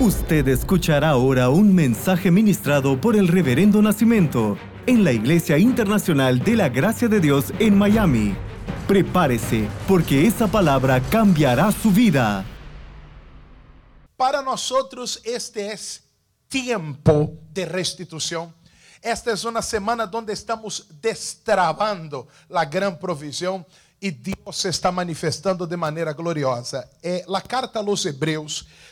Usted 0.00 0.46
escuchará 0.46 1.08
ahora 1.08 1.48
un 1.48 1.74
mensaje 1.74 2.30
ministrado 2.30 3.00
por 3.00 3.16
el 3.16 3.26
Reverendo 3.26 3.82
Nacimiento 3.82 4.56
en 4.86 5.02
la 5.02 5.10
Iglesia 5.10 5.58
Internacional 5.58 6.38
de 6.38 6.54
la 6.54 6.68
Gracia 6.68 7.08
de 7.08 7.18
Dios 7.18 7.46
en 7.58 7.76
Miami. 7.76 8.36
Prepárese, 8.86 9.66
porque 9.88 10.24
esa 10.24 10.46
palabra 10.46 11.00
cambiará 11.00 11.72
su 11.72 11.90
vida. 11.90 12.44
Para 14.16 14.40
nosotros 14.40 15.20
este 15.24 15.72
es 15.72 16.04
tiempo 16.46 17.32
de 17.52 17.66
restitución. 17.66 18.54
Esta 19.02 19.32
es 19.32 19.44
una 19.44 19.62
semana 19.62 20.06
donde 20.06 20.32
estamos 20.32 20.86
destrabando 21.02 22.28
la 22.48 22.64
gran 22.64 23.00
provisión 23.00 23.66
e 24.00 24.10
Deus 24.10 24.56
se 24.56 24.68
está 24.68 24.92
manifestando 24.92 25.66
de 25.66 25.76
maneira 25.76 26.12
gloriosa. 26.12 26.88
É, 27.02 27.24
a 27.28 27.40
carta 27.40 27.80
aos 27.80 28.06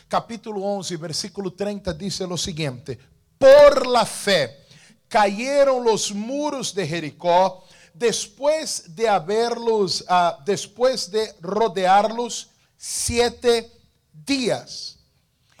capítulo 0.09 0.63
11, 0.63 0.97
versículo 0.97 1.51
30, 1.51 1.93
diz 1.93 2.19
o 2.21 2.37
seguinte: 2.37 2.99
Por 3.37 3.87
la 3.87 4.05
fé 4.05 4.65
cayeron 5.07 5.83
los 5.83 6.11
muros 6.11 6.73
de 6.73 6.85
Jericó, 6.85 7.63
después 7.93 8.95
de 8.95 9.07
haberlos, 9.07 10.01
uh, 10.01 10.43
después 10.45 11.09
de 11.09 11.33
rodearlos 11.41 12.49
siete 12.77 13.71
días. 14.11 14.96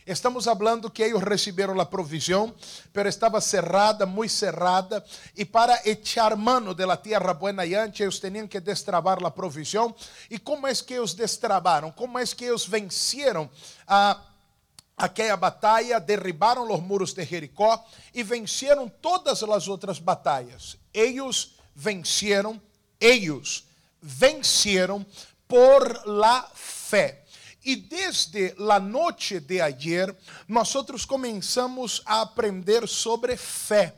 Estamos 0.07 0.45
falando 0.45 0.89
que 0.89 1.03
eles 1.03 1.21
receberam 1.21 1.79
a 1.81 1.85
provisão, 1.85 2.55
pero 2.93 3.09
estava 3.09 3.41
cerrada, 3.41 4.05
muito 4.05 4.31
cerrada, 4.31 5.03
e 5.35 5.43
para 5.43 5.81
echar 5.83 6.37
mano 6.37 6.73
de 6.73 6.85
la 6.85 6.95
tierra 6.95 7.33
buena 7.33 7.65
y 7.65 7.75
ancha, 7.75 8.03
eles 8.03 8.17
tinham 8.17 8.47
que 8.47 8.61
destravar 8.61 9.21
a 9.21 9.29
provisão. 9.29 9.93
E 10.29 10.39
como 10.39 10.65
é 10.65 10.73
que 10.73 10.93
eles 10.93 11.13
destravaram? 11.13 11.91
Como 11.91 12.17
é 12.17 12.25
que 12.25 12.45
eles 12.45 12.65
venceram 12.65 13.49
a 13.85 14.21
aquela 14.95 15.37
batalha, 15.37 15.99
derribaram 15.99 16.71
os 16.73 16.81
muros 16.81 17.13
de 17.13 17.23
Jericó 17.23 17.85
e 18.13 18.23
venceram 18.23 18.89
todas 18.89 19.43
as 19.43 19.67
outras 19.67 19.99
batalhas. 19.99 20.77
Eles 20.93 21.51
venceram, 21.75 22.59
eles 22.99 23.65
venceram 24.01 25.05
por 25.47 26.07
la 26.07 26.49
fé. 26.53 27.23
E 27.67 27.75
desde 27.75 28.55
a 28.71 28.79
noite 28.79 29.41
de 29.41 29.59
ayer, 29.59 30.15
nós 30.47 30.73
começamos 31.05 32.01
a 32.05 32.21
aprender 32.21 32.87
sobre 32.87 33.35
fé. 33.35 33.93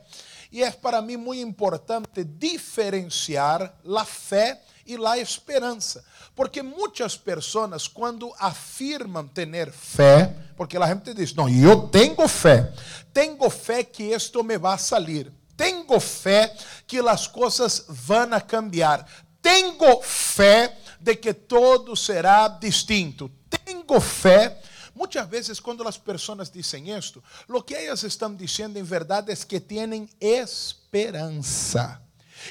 E 0.50 0.60
é 0.60 0.72
para 0.72 1.00
mim 1.00 1.16
muito 1.16 1.48
importante 1.48 2.24
diferenciar 2.24 3.72
a 3.96 4.04
fé 4.04 4.60
e 4.84 4.96
a 4.96 5.18
esperança. 5.18 6.04
Porque 6.34 6.64
muitas 6.64 7.16
pessoas, 7.16 7.86
quando 7.86 8.34
afirmam 8.40 9.28
ter 9.28 9.70
fé, 9.70 10.34
porque 10.56 10.76
a 10.76 10.86
gente 10.88 11.14
diz: 11.14 11.32
Não, 11.32 11.48
eu 11.48 11.86
tenho 11.86 12.26
fé, 12.26 12.72
tenho 13.14 13.48
fé 13.48 13.84
que 13.84 14.02
isto 14.02 14.42
me 14.42 14.58
vai 14.58 14.80
sair, 14.80 15.32
tenho 15.56 16.00
fé 16.00 16.52
que 16.88 16.98
as 16.98 17.28
coisas 17.28 17.84
vão 17.88 18.30
cambiar, 18.40 19.06
tenho 19.40 20.02
fé 20.02 20.76
de 21.00 21.14
que 21.14 21.32
todo 21.32 21.94
será 21.94 22.48
distinto 22.48 23.30
tengo 23.70 24.00
fé. 24.00 24.60
Muitas 24.94 25.28
vezes, 25.28 25.60
quando 25.60 25.86
as 25.86 25.96
pessoas 25.96 26.50
dizem 26.50 26.90
isto, 26.90 27.22
o 27.48 27.62
que 27.62 27.74
elas 27.74 28.02
estão 28.02 28.34
dizendo 28.34 28.78
em 28.78 28.82
verdade 28.82 29.30
é 29.30 29.36
que 29.36 29.60
têm 29.60 30.08
esperança. 30.20 32.02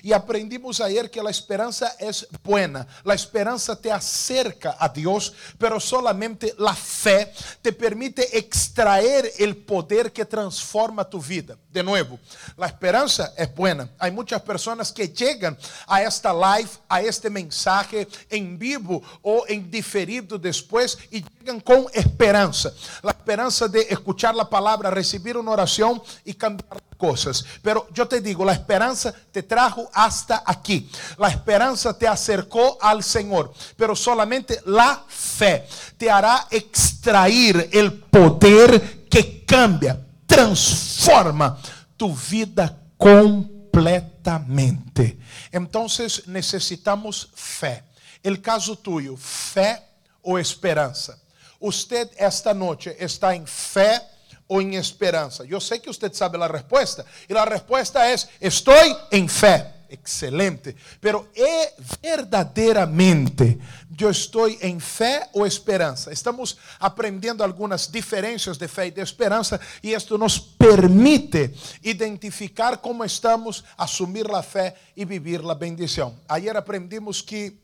E 0.03 0.13
aprendimos 0.13 0.81
ayer 0.81 1.09
que 1.09 1.19
a 1.19 1.29
esperança 1.29 1.95
é 1.99 2.09
buena, 2.43 2.87
a 3.05 3.13
esperança 3.13 3.75
te 3.75 3.89
acerca 3.89 4.75
a 4.79 4.87
Deus, 4.87 5.33
pero 5.57 5.79
solamente 5.79 6.53
a 6.59 6.73
fé 6.73 7.31
te 7.61 7.71
permite 7.71 8.21
extraer 8.33 9.33
o 9.39 9.55
poder 9.55 10.11
que 10.11 10.25
transforma 10.25 11.03
tu 11.05 11.19
vida. 11.19 11.57
De 11.71 11.83
novo, 11.83 12.19
a 12.57 12.65
esperança 12.65 13.33
é 13.37 13.45
buena. 13.45 13.89
Há 13.99 14.09
muitas 14.09 14.41
pessoas 14.41 14.91
que 14.91 15.11
chegam 15.13 15.55
a 15.87 16.01
esta 16.01 16.31
live, 16.31 16.69
a 16.89 17.03
este 17.03 17.29
mensaje 17.29 18.07
em 18.31 18.57
vivo 18.57 19.03
ou 19.21 19.45
em 19.47 19.61
diferido 19.61 20.37
depois 20.37 20.97
e 21.11 21.23
chegam 21.37 21.59
com 21.59 21.89
esperança. 21.93 22.75
A 23.03 23.09
esperança 23.09 23.67
de 23.67 23.79
escuchar 23.91 24.37
a 24.39 24.45
palavra, 24.45 24.89
receber 24.89 25.37
uma 25.37 25.51
oração 25.51 26.01
e 26.25 26.33
cambiar 26.33 26.88
coisas. 26.99 27.43
Pero 27.63 27.87
eu 27.95 28.05
te 28.05 28.21
digo, 28.21 28.47
a 28.47 28.51
esperança 28.51 29.15
te 29.31 29.41
trajo 29.41 29.87
hasta 29.93 30.43
aqui. 30.45 30.87
A 31.17 31.29
esperança 31.29 31.93
te 31.93 32.05
acercou 32.05 32.77
ao 32.81 33.01
Senhor, 33.01 33.53
pero 33.77 33.95
solamente 33.95 34.59
a 34.67 35.05
fé 35.07 35.65
te 35.97 36.09
hará 36.09 36.45
extrair 36.51 37.69
o 37.73 37.91
poder 38.11 39.07
que 39.09 39.45
cambia, 39.47 40.05
transforma 40.27 41.57
tu 41.97 42.13
vida 42.13 42.77
completamente. 42.97 45.17
Então 45.51 45.87
necessitamos 46.27 47.29
fé. 47.33 47.83
El 48.21 48.41
caso 48.41 48.75
tuyo, 48.75 49.15
fé 49.15 49.81
ou 50.21 50.37
esperança? 50.37 51.17
Usted 51.61 52.09
esta 52.17 52.53
noite 52.53 52.93
está 52.99 53.33
em 53.33 53.45
fé 53.45 54.05
o 54.49 54.59
en 54.59 54.73
esperanza? 54.73 55.45
Yo 55.45 55.61
sé 55.61 55.81
que 55.81 55.89
usted 55.89 56.11
sabe 56.13 56.37
la 56.37 56.47
respuesta. 56.47 57.05
Y 57.27 57.33
la 57.33 57.45
respuesta 57.45 58.11
es, 58.11 58.27
estoy 58.39 58.95
en 59.11 59.29
fe. 59.29 59.79
Excelente. 59.91 60.75
Pero 60.99 61.29
¿es 61.33 61.73
verdaderamente 61.99 63.57
yo 63.89 64.09
estoy 64.11 64.57
en 64.61 64.79
fe 64.79 65.21
o 65.33 65.47
esperanza? 65.47 66.11
Estamos 66.11 66.57
aprendiendo 66.77 67.43
algunas 67.43 67.91
diferencias 67.91 68.59
de 68.59 68.67
fe 68.67 68.87
y 68.87 68.91
de 68.91 69.01
esperanza 69.01 69.59
y 69.81 69.93
esto 69.93 70.15
nos 70.15 70.39
permite 70.39 71.55
identificar 71.81 72.79
cómo 72.81 73.03
estamos, 73.03 73.65
asumir 73.77 74.29
la 74.29 74.43
fe 74.43 74.75
y 74.95 75.05
vivir 75.05 75.43
la 75.43 75.55
bendición. 75.55 76.19
Ayer 76.27 76.55
aprendimos 76.55 77.23
que 77.23 77.57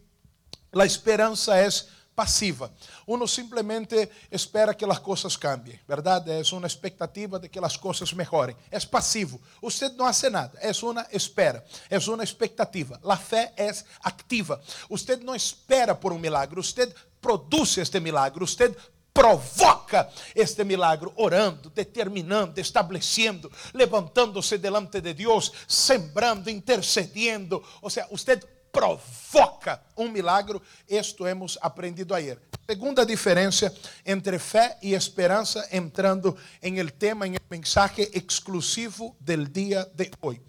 la 0.72 0.84
esperanza 0.84 1.64
es 1.64 1.90
passiva. 2.16 2.72
Uno 3.06 3.28
simplesmente 3.28 4.10
espera 4.32 4.74
que 4.74 4.86
as 4.86 5.00
coisas 5.00 5.36
cambiem, 5.36 5.80
verdade? 5.88 6.32
É 6.32 6.42
uma 6.56 6.68
expectativa 6.68 7.38
de 7.38 7.50
que 7.50 7.60
as 7.60 7.78
coisas 7.78 8.14
melhorem. 8.14 8.56
É 8.72 8.80
passivo. 8.80 9.42
Você 9.62 9.90
não 9.90 10.06
hace 10.06 10.30
nada. 10.30 10.58
É 10.62 10.72
uma 10.84 11.06
espera. 11.12 11.66
É 11.90 11.98
uma 11.98 12.24
expectativa. 12.24 13.00
A 13.04 13.18
fé 13.18 13.54
é 13.58 13.70
activa. 14.02 14.62
Você 14.90 15.16
não 15.18 15.36
espera 15.36 15.94
por 15.94 16.14
um 16.14 16.20
milagre. 16.20 16.56
Você 16.56 16.94
produz 17.22 17.78
este 17.78 18.00
milagre. 18.00 18.40
Você 18.40 18.74
provoca 19.14 20.10
este 20.36 20.62
milagre, 20.66 21.10
orando, 21.16 21.70
determinando, 21.70 22.60
estabelecendo, 22.60 23.50
levantando-se 23.74 24.58
delante 24.58 25.00
de 25.00 25.14
Deus, 25.14 25.54
sembrando, 25.70 26.50
intercediendo. 26.50 27.64
Ou 27.82 27.90
seja, 27.90 28.08
você 28.12 28.38
provoca 28.76 29.82
um 29.96 30.10
milagre. 30.10 30.60
Isto 30.90 31.26
hemos 31.26 31.58
aprendido 31.62 32.14
ayer. 32.14 32.38
Segunda 32.70 33.06
diferença 33.06 33.74
entre 34.06 34.38
fé 34.38 34.78
e 34.82 34.94
esperança, 34.94 35.66
entrando 35.72 36.36
em 36.62 36.78
el 36.78 36.92
tema, 36.92 37.26
em 37.26 37.36
el 37.36 37.42
mensaje 37.50 38.10
exclusivo 38.14 39.16
del 39.20 39.48
dia 39.48 39.90
de 39.96 40.12
hoje. 40.20 40.42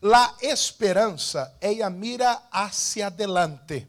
La 0.00 0.36
esperança, 0.40 1.56
ella 1.60 1.90
mira 1.90 2.44
hacia 2.52 3.08
adelante. 3.08 3.88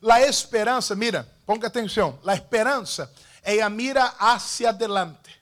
La 0.00 0.20
esperança, 0.20 0.94
mira, 0.94 1.26
ponga 1.44 1.66
atenção. 1.66 2.20
La 2.22 2.34
esperança, 2.34 3.10
ella 3.42 3.68
mira 3.70 4.14
hacia 4.18 4.68
adelante. 4.68 5.32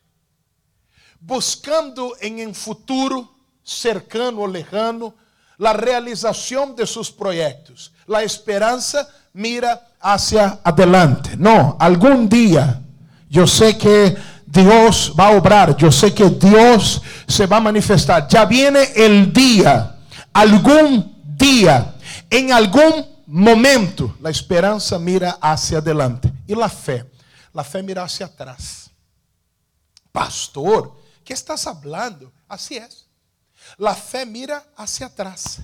Buscando 1.20 2.16
em 2.20 2.46
um 2.46 2.54
futuro 2.54 3.28
cercano 3.62 4.40
ou 4.40 4.46
lejano, 4.46 5.14
la 5.60 5.74
realización 5.74 6.74
de 6.74 6.86
sus 6.86 7.10
proyectos. 7.12 7.92
La 8.06 8.22
esperanza 8.22 9.06
mira 9.34 9.88
hacia 10.00 10.58
adelante. 10.64 11.36
No, 11.36 11.76
algún 11.78 12.30
día 12.30 12.80
yo 13.28 13.46
sé 13.46 13.76
que 13.76 14.16
Dios 14.46 15.14
va 15.18 15.28
a 15.28 15.36
obrar, 15.36 15.76
yo 15.76 15.92
sé 15.92 16.14
que 16.14 16.30
Dios 16.30 17.02
se 17.28 17.46
va 17.46 17.58
a 17.58 17.60
manifestar. 17.60 18.26
Ya 18.26 18.46
viene 18.46 18.88
el 18.96 19.30
día, 19.34 19.98
algún 20.32 21.14
día, 21.36 21.94
en 22.30 22.52
algún 22.52 23.06
momento, 23.26 24.16
la 24.20 24.30
esperanza 24.30 24.98
mira 24.98 25.38
hacia 25.42 25.78
adelante. 25.78 26.32
Y 26.46 26.54
la 26.54 26.70
fe, 26.70 27.04
la 27.52 27.62
fe 27.62 27.82
mira 27.82 28.02
hacia 28.02 28.24
atrás. 28.24 28.90
Pastor, 30.10 30.96
¿qué 31.22 31.34
estás 31.34 31.66
hablando? 31.66 32.32
Así 32.48 32.78
es. 32.78 33.09
La 33.80 33.94
fé 33.94 34.26
mira 34.26 34.62
hacia 34.76 35.06
atrás, 35.06 35.58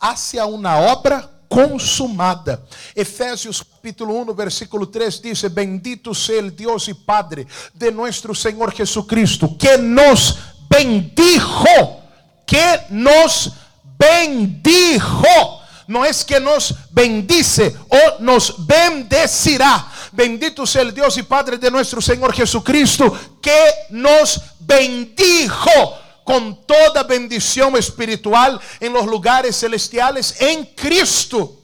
hacia 0.00 0.44
uma 0.46 0.80
obra 0.80 1.30
consumada. 1.48 2.60
Efésios 2.92 3.62
capítulo 3.62 4.14
1, 4.14 4.34
versículo 4.34 4.88
3 4.88 5.22
diz: 5.22 5.42
Bendito 5.44 6.12
seja 6.12 6.44
o 6.44 6.50
Deus 6.50 6.88
e 6.88 6.94
Padre 6.94 7.46
de 7.72 7.92
nosso 7.92 8.34
Senhor 8.34 8.74
Jesucristo, 8.74 9.56
que 9.56 9.78
nos 9.78 10.38
bendijo, 10.68 12.00
que 12.44 12.80
nos 12.90 13.52
bendijo. 13.96 15.62
Não 15.86 16.04
é 16.04 16.10
que 16.12 16.40
nos 16.40 16.74
bendice 16.90 17.76
ou 17.88 18.20
nos 18.20 18.56
bendecirá, 18.58 19.88
Bendito 20.12 20.66
sea 20.66 20.82
el 20.82 20.92
Dios 20.92 21.16
y 21.16 21.22
Padre 21.22 21.56
de 21.56 21.70
nuestro 21.70 22.02
Señor 22.02 22.34
Jesucristo, 22.34 23.16
que 23.40 23.72
nos 23.90 24.40
bendijo 24.60 26.01
con 26.24 26.64
toda 26.66 27.02
bendición 27.02 27.76
espiritual 27.76 28.60
en 28.80 28.92
los 28.92 29.06
lugares 29.06 29.58
celestiales 29.58 30.40
en 30.40 30.64
Cristo. 30.76 31.62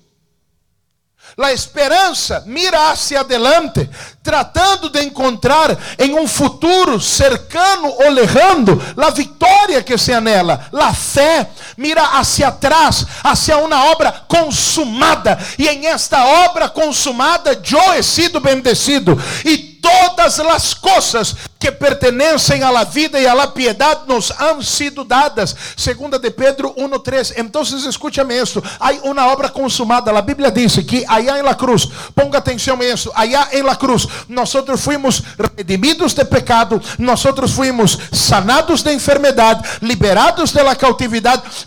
La 1.37 1.53
esperança 1.53 2.43
mira 2.47 2.91
hacia 2.91 3.21
adelante, 3.21 3.89
tratando 4.25 4.89
de 4.89 5.03
encontrar 5.03 5.79
em 5.97 6.19
um 6.19 6.27
futuro 6.27 7.01
cercano 7.01 7.89
ou 7.89 8.11
lejano 8.11 8.81
a 8.97 9.11
vitória 9.11 9.83
que 9.83 9.97
se 9.97 10.13
anela. 10.13 10.69
La 10.73 10.93
fé 10.93 11.49
mira 11.77 12.19
hacia 12.19 12.49
atrás, 12.49 13.07
hacia 13.23 13.57
uma 13.59 13.85
obra 13.85 14.25
consumada, 14.27 15.39
e 15.57 15.69
em 15.69 15.87
esta 15.87 16.25
obra 16.49 16.69
consumada 16.69 17.53
eu 17.53 17.95
he 17.95 18.03
sido 18.03 18.41
bendecido. 18.41 19.17
E 19.45 19.78
todas 19.89 20.39
as 20.41 20.75
coisas 20.75 21.35
que 21.59 21.73
pertenecem 21.73 22.63
à 22.63 22.85
vida 22.85 23.19
e 23.19 23.27
à 23.27 23.47
piedade 23.47 24.03
nos 24.07 24.31
han 24.39 24.63
sido 24.63 25.03
dadas. 25.03 25.55
Segunda 25.77 26.19
de 26.19 26.31
Pedro 26.31 26.75
1:3. 26.77 27.35
Então, 27.37 27.63
escúchame 27.63 28.41
isso. 28.41 28.63
Há 28.79 28.93
uma 29.03 29.27
obra 29.29 29.49
consumada. 29.49 30.17
A 30.17 30.23
Bíblia 30.23 30.51
diz 30.51 30.77
que 30.79 31.05
allá 31.09 31.39
em 31.39 31.43
la 31.43 31.55
cruz, 31.55 31.89
ponga 32.15 32.39
atenção 32.39 32.81
a 32.81 32.85
isso, 32.85 33.11
allá 33.15 33.49
em 33.53 33.63
la 33.63 33.77
cruz, 33.77 34.07
nós 34.29 34.53
fuimos 34.81 35.23
redimidos 35.57 36.13
de 36.15 36.25
pecado, 36.25 36.81
nós 36.99 37.23
fuimos 37.55 37.99
sanados 38.13 38.83
de 38.83 38.93
enfermidade, 38.93 39.63
liberados 39.81 40.53
de 40.53 40.63
la 40.63 40.77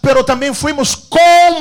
pero 0.01 0.23
também 0.23 0.53
fuimos 0.53 0.95
comprados 0.95 1.51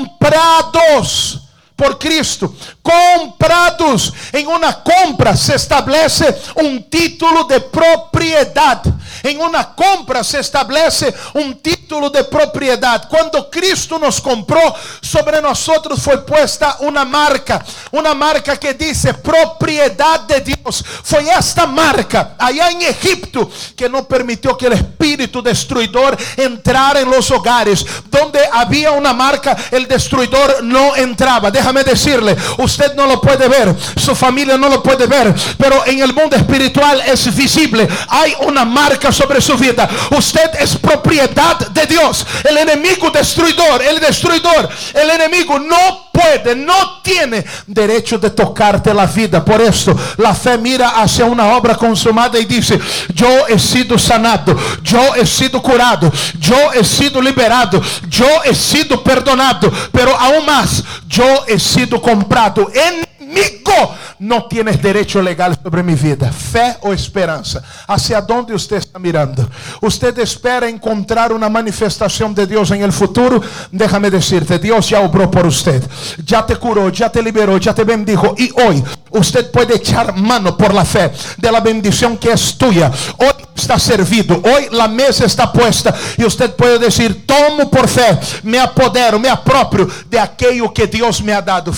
por 1.80 1.96
Cristo, 1.96 2.54
comprados. 2.82 4.12
Em 4.34 4.46
uma 4.46 4.70
compra 4.70 5.34
se 5.34 5.54
estabelece 5.54 6.26
um 6.54 6.78
título 6.78 7.44
de 7.44 7.58
propriedade. 7.58 8.92
Em 9.24 9.38
uma 9.38 9.64
compra 9.64 10.22
se 10.22 10.38
estabelece 10.38 11.12
um 11.34 11.54
título 11.54 12.10
de 12.10 12.22
propriedade. 12.24 13.06
Quando 13.08 13.42
Cristo 13.44 13.98
nos 13.98 14.20
comprou, 14.20 14.74
sobre 15.00 15.40
nós 15.40 15.66
foi 15.98 16.18
puesta 16.18 16.76
uma 16.80 17.04
marca, 17.04 17.64
uma 17.92 18.14
marca 18.14 18.56
que 18.58 18.74
diz 18.74 19.04
propriedade 19.22 20.26
de 20.26 20.56
Deus. 20.56 20.82
Foi 21.02 21.28
esta 21.28 21.66
marca, 21.66 22.34
allá 22.38 22.72
em 22.72 22.84
Egipto, 22.84 23.50
que 23.74 23.88
não 23.88 24.04
permitiu 24.04 24.54
que 24.54 24.66
o 24.66 24.72
espírito 24.72 25.40
destruidor 25.40 26.16
entrara 26.36 27.00
em 27.00 27.04
los 27.04 27.30
hogares. 27.30 27.84
Donde 28.10 28.38
havia 28.52 28.92
uma 28.92 29.14
marca, 29.14 29.56
o 29.72 29.86
destruidor 29.86 30.62
não 30.62 30.96
entrava. 30.96 31.50
Déjame 31.70 31.88
decirle, 31.88 32.36
usted 32.58 32.96
no 32.96 33.06
lo 33.06 33.20
puede 33.20 33.46
ver, 33.46 33.72
su 33.94 34.16
familia 34.16 34.58
no 34.58 34.68
lo 34.68 34.82
puede 34.82 35.06
ver, 35.06 35.32
pero 35.56 35.86
en 35.86 36.00
el 36.00 36.12
mundo 36.12 36.34
espiritual 36.34 37.00
es 37.06 37.32
visible. 37.36 37.86
Hay 38.08 38.34
una 38.40 38.64
marca 38.64 39.12
sobre 39.12 39.40
su 39.40 39.56
vida. 39.56 39.88
Usted 40.10 40.50
es 40.58 40.74
propiedad 40.76 41.58
de 41.68 41.86
Dios. 41.86 42.26
El 42.42 42.58
enemigo 42.58 43.12
destruidor, 43.12 43.82
el 43.82 44.00
destruidor, 44.00 44.68
el 44.94 45.10
enemigo 45.10 45.60
no 45.60 46.09
no 46.56 47.00
tiene 47.02 47.44
derecho 47.66 48.18
de 48.18 48.30
tocarte 48.30 48.92
la 48.92 49.06
vida. 49.06 49.44
Por 49.44 49.60
eso 49.60 49.96
la 50.16 50.34
fe 50.34 50.58
mira 50.58 50.90
hacia 50.90 51.24
una 51.24 51.56
obra 51.56 51.74
consumada 51.74 52.38
y 52.38 52.44
dice, 52.44 52.78
yo 53.14 53.46
he 53.48 53.58
sido 53.58 53.98
sanado, 53.98 54.56
yo 54.82 55.14
he 55.14 55.26
sido 55.26 55.62
curado, 55.62 56.10
yo 56.38 56.72
he 56.72 56.84
sido 56.84 57.20
liberado, 57.20 57.80
yo 58.08 58.26
he 58.44 58.54
sido 58.54 59.02
perdonado, 59.02 59.70
pero 59.92 60.16
aún 60.18 60.46
más, 60.46 60.82
yo 61.08 61.44
he 61.46 61.58
sido 61.58 62.00
comprado. 62.00 62.70
Enemigo, 62.72 63.94
não 64.20 64.42
tienes 64.42 64.76
derecho 64.76 65.18
legal 65.18 65.50
sobre 65.60 65.82
minha 65.82 65.96
vida. 65.96 66.30
Fé 66.30 66.76
ou 66.82 66.92
esperança? 66.92 67.64
Hacia 67.88 68.22
onde 68.30 68.52
você 68.52 68.76
está 68.76 68.98
mirando? 68.98 69.50
Você 69.80 70.12
espera 70.18 70.68
encontrar 70.68 71.32
uma 71.32 71.48
manifestação 71.48 72.30
de 72.30 72.44
Deus 72.44 72.70
em 72.70 72.82
el 72.82 72.92
futuro? 72.92 73.42
Déjame 73.72 74.10
decirte, 74.10 74.58
Deus 74.58 74.86
já 74.86 75.00
obrou 75.00 75.28
por 75.28 75.44
você, 75.44 75.82
já 76.26 76.42
te 76.42 76.54
curou, 76.56 76.92
já 76.92 77.08
te 77.08 77.22
liberou, 77.22 77.58
já 77.58 77.72
te 77.72 77.82
bendijo 77.82 78.34
e 78.38 78.52
hoje 78.52 78.84
você 79.10 79.42
pode 79.44 79.72
echar 79.72 80.12
mano 80.12 80.52
por 80.52 80.74
la 80.74 80.84
fé 80.84 81.10
de 81.38 81.50
la 81.50 81.60
bendição 81.60 82.14
que 82.16 82.28
é 82.28 82.34
tuya. 82.58 82.92
Hoje 83.18 83.46
está 83.56 83.78
servido, 83.78 84.42
hoje 84.44 84.68
a 84.78 84.88
mesa 84.88 85.24
está 85.24 85.46
puesta 85.46 85.94
e 86.18 86.24
você 86.24 86.46
pode 86.48 86.78
dizer: 86.86 87.14
tomo 87.26 87.66
por 87.68 87.88
fé, 87.88 88.18
me 88.42 88.58
apodero, 88.58 89.18
me 89.18 89.28
aproprio 89.28 89.90
de 90.08 90.18
aquilo 90.18 90.70
que 90.70 90.86
Deus 90.86 91.22
me 91.22 91.32
ha 91.32 91.40
dado. 91.40 91.72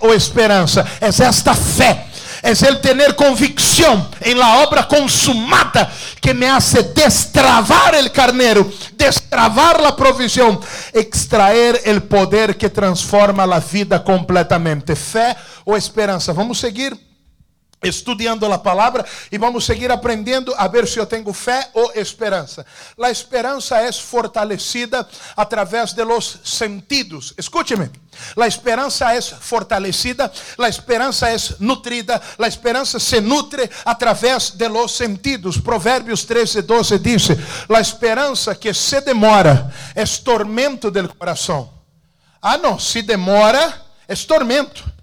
Ou 0.00 0.12
esperança? 0.12 0.84
É 1.00 1.08
esta 1.08 1.54
fé 1.54 1.83
es 2.44 2.62
el 2.62 2.78
tener 2.80 3.16
convicción 3.16 4.06
en 4.20 4.38
la 4.38 4.58
obra 4.58 4.86
consumada 4.86 5.90
que 6.20 6.34
me 6.34 6.46
hace 6.48 6.82
destravar 6.82 7.94
el 7.94 8.12
carnero, 8.12 8.70
destravar 8.92 9.80
la 9.80 9.96
provisión, 9.96 10.60
extraer 10.92 11.80
el 11.86 12.02
poder 12.02 12.58
que 12.58 12.68
transforma 12.68 13.46
la 13.46 13.60
vida 13.60 14.04
completamente. 14.04 14.94
Fe 14.94 15.34
o 15.64 15.74
esperanza. 15.74 16.34
Vamos 16.34 16.58
seguir 16.58 16.94
estudando 17.84 18.44
a 18.46 18.58
palavra 18.58 19.04
e 19.30 19.38
vamos 19.38 19.64
seguir 19.64 19.90
aprendendo 19.90 20.54
a 20.56 20.66
ver 20.68 20.86
se 20.86 20.98
eu 20.98 21.06
tenho 21.06 21.32
fé 21.32 21.68
ou 21.72 21.92
esperança. 21.94 22.64
A 23.00 23.10
esperança 23.10 23.78
é 23.78 23.92
fortalecida 23.92 25.06
através 25.36 25.92
de 25.92 26.04
los 26.04 26.40
sentidos. 26.44 27.34
Escúcheme. 27.38 27.90
A 28.40 28.46
esperança 28.46 29.12
é 29.12 29.20
fortalecida, 29.20 30.30
a 30.58 30.68
esperança 30.68 31.28
é 31.28 31.36
nutrida, 31.58 32.20
a 32.38 32.46
esperança 32.46 32.98
se 33.00 33.20
nutre 33.20 33.68
através 33.84 34.50
de 34.50 34.68
los 34.68 34.92
sentidos. 34.92 35.58
Provérbios 35.58 36.24
13, 36.24 36.62
12 36.62 36.98
diz: 36.98 37.28
A 37.68 37.80
esperança 37.80 38.54
que 38.54 38.72
se 38.72 39.00
demora 39.00 39.72
é 39.94 40.04
tormento 40.04 40.90
del 40.90 41.08
coração. 41.08 41.72
Ah, 42.40 42.56
não, 42.56 42.78
se 42.78 43.02
demora 43.02 43.82
é 44.06 44.14
tormento. 44.14 44.93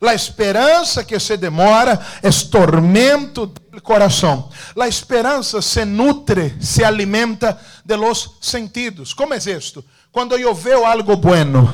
La 0.00 0.14
esperança 0.14 1.04
que 1.04 1.18
se 1.18 1.36
demora 1.36 1.98
é 2.22 2.30
tormento 2.50 3.46
do 3.46 3.82
coração. 3.82 4.48
La 4.76 4.86
esperança 4.86 5.60
se 5.60 5.84
nutre, 5.84 6.56
se 6.60 6.84
alimenta 6.84 7.60
de 7.84 7.96
los 7.96 8.36
sentidos. 8.40 9.12
Como 9.12 9.34
é 9.34 9.38
isto? 9.38 9.84
Quando 10.12 10.36
eu 10.36 10.54
vejo 10.54 10.84
algo 10.84 11.16
bueno, 11.16 11.72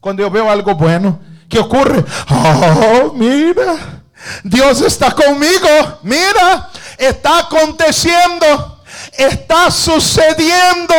quando 0.00 0.20
eu 0.20 0.30
vejo 0.30 0.48
algo 0.48 0.74
bueno, 0.74 1.20
que 1.48 1.58
ocorre? 1.58 2.02
Oh, 2.30 3.12
mira, 3.12 4.02
Deus 4.42 4.80
está 4.80 5.10
comigo. 5.10 5.68
Mira, 6.02 6.70
está 6.98 7.40
acontecendo, 7.40 8.80
está 9.18 9.70
sucediendo. 9.70 10.94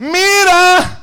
Mira. 0.00 0.95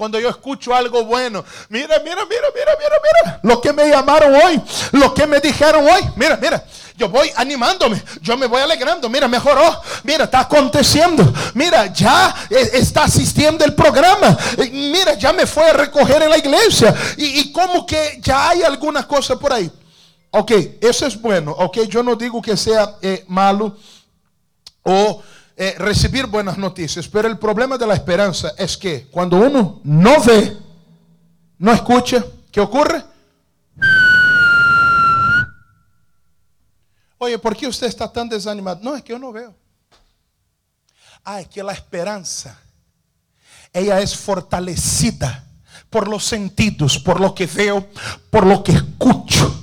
Cuando 0.00 0.18
yo 0.18 0.30
escucho 0.30 0.74
algo 0.74 1.04
bueno, 1.04 1.44
mira, 1.68 1.98
mira, 1.98 2.24
mira, 2.24 2.46
mira, 2.54 2.72
mira, 2.78 2.96
mira, 3.02 3.40
lo 3.42 3.60
que 3.60 3.70
me 3.70 3.86
llamaron 3.86 4.34
hoy, 4.34 4.58
lo 4.92 5.12
que 5.12 5.26
me 5.26 5.40
dijeron 5.40 5.86
hoy, 5.86 6.00
mira, 6.16 6.38
mira, 6.40 6.64
yo 6.96 7.10
voy 7.10 7.30
animándome, 7.36 8.02
yo 8.22 8.34
me 8.38 8.46
voy 8.46 8.62
alegrando, 8.62 9.10
mira, 9.10 9.28
mejoró, 9.28 9.78
mira, 10.04 10.24
está 10.24 10.40
aconteciendo, 10.40 11.30
mira, 11.52 11.92
ya 11.92 12.34
está 12.48 13.04
asistiendo 13.04 13.62
el 13.62 13.74
programa, 13.74 14.38
mira, 14.72 15.18
ya 15.18 15.34
me 15.34 15.46
fue 15.46 15.68
a 15.68 15.74
recoger 15.74 16.22
en 16.22 16.30
la 16.30 16.38
iglesia. 16.38 16.94
Y, 17.18 17.52
como 17.52 17.84
que 17.84 18.20
ya 18.22 18.48
hay 18.48 18.62
alguna 18.62 19.06
cosa 19.06 19.38
por 19.38 19.52
ahí. 19.52 19.70
Ok, 20.30 20.52
eso 20.80 21.06
es 21.06 21.20
bueno, 21.20 21.52
ok, 21.58 21.80
yo 21.80 22.02
no 22.02 22.16
digo 22.16 22.40
que 22.40 22.56
sea 22.56 22.94
eh, 23.02 23.22
malo 23.28 23.76
o 24.82 25.22
eh, 25.62 25.74
recibir 25.76 26.24
buenas 26.24 26.56
noticias, 26.56 27.06
pero 27.06 27.28
el 27.28 27.38
problema 27.38 27.76
de 27.76 27.86
la 27.86 27.92
esperanza 27.92 28.54
es 28.56 28.78
que 28.78 29.08
cuando 29.08 29.36
uno 29.36 29.82
no 29.84 30.24
ve, 30.24 30.56
no 31.58 31.70
escucha, 31.70 32.24
¿qué 32.50 32.62
ocurre? 32.62 33.04
Oye, 37.18 37.38
¿por 37.38 37.54
qué 37.54 37.66
usted 37.66 37.88
está 37.88 38.10
tan 38.10 38.26
desanimado? 38.26 38.80
No, 38.82 38.96
es 38.96 39.02
que 39.02 39.12
yo 39.12 39.18
no 39.18 39.32
veo. 39.32 39.54
Ah, 41.22 41.42
es 41.42 41.48
que 41.48 41.62
la 41.62 41.74
esperanza, 41.74 42.58
ella 43.70 44.00
es 44.00 44.16
fortalecida 44.16 45.44
por 45.90 46.08
los 46.08 46.24
sentidos, 46.24 46.98
por 46.98 47.20
lo 47.20 47.34
que 47.34 47.44
veo, 47.44 47.86
por 48.30 48.46
lo 48.46 48.64
que 48.64 48.72
escucho, 48.72 49.62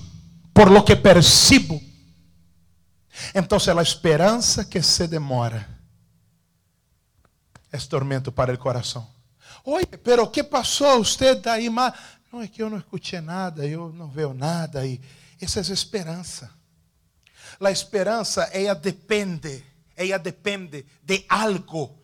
por 0.53 0.69
lo 0.69 0.85
que 0.85 0.95
percibo. 0.95 1.81
Entonces 3.33 3.73
la 3.73 3.81
esperanza 3.81 4.69
que 4.69 4.83
se 4.83 5.07
demora 5.07 5.76
é 7.71 7.77
tormento 7.77 8.31
para 8.31 8.53
o 8.53 8.57
coração. 8.57 9.07
Oi, 9.63 9.85
pero 9.85 10.27
que 10.29 10.43
passou? 10.43 10.99
Usted 10.99 11.41
daí 11.41 11.69
mal. 11.69 11.93
Não 12.31 12.41
é 12.41 12.47
que 12.47 12.61
eu 12.61 12.69
não 12.69 12.77
escutei 12.77 13.21
nada, 13.21 13.65
eu 13.65 13.91
não 13.93 14.09
vejo 14.09 14.33
nada 14.33 14.85
e 14.85 14.99
essa 15.41 15.59
é 15.59 15.63
a 15.69 15.73
esperança. 15.73 16.51
A 17.59 17.71
esperança 17.71 18.43
ela 18.53 18.75
depende, 18.75 19.63
ela 19.95 20.17
depende 20.17 20.85
de 21.01 21.25
algo 21.27 21.99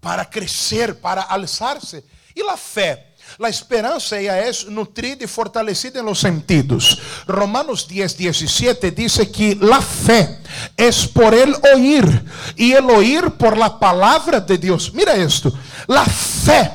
para 0.00 0.24
crescer, 0.24 0.94
para 0.96 1.22
alçar-se. 1.22 2.04
E 2.34 2.42
a 2.42 2.56
fé? 2.56 3.14
La 3.38 3.48
esperanza 3.48 4.18
ella 4.18 4.46
es 4.46 4.66
nutrida 4.66 5.24
y 5.24 5.26
fortalecida 5.26 6.00
en 6.00 6.06
los 6.06 6.18
sentidos. 6.18 6.98
Romanos 7.26 7.86
10, 7.86 8.16
17 8.16 8.90
dice 8.92 9.30
que 9.30 9.56
la 9.60 9.80
fe 9.80 10.38
es 10.76 11.06
por 11.06 11.34
el 11.34 11.54
oír 11.74 12.24
y 12.56 12.72
el 12.72 12.88
oír 12.88 13.30
por 13.32 13.58
la 13.58 13.78
palabra 13.78 14.40
de 14.40 14.56
Dios. 14.56 14.92
Mira 14.94 15.14
esto, 15.14 15.52
la 15.86 16.04
fe 16.04 16.70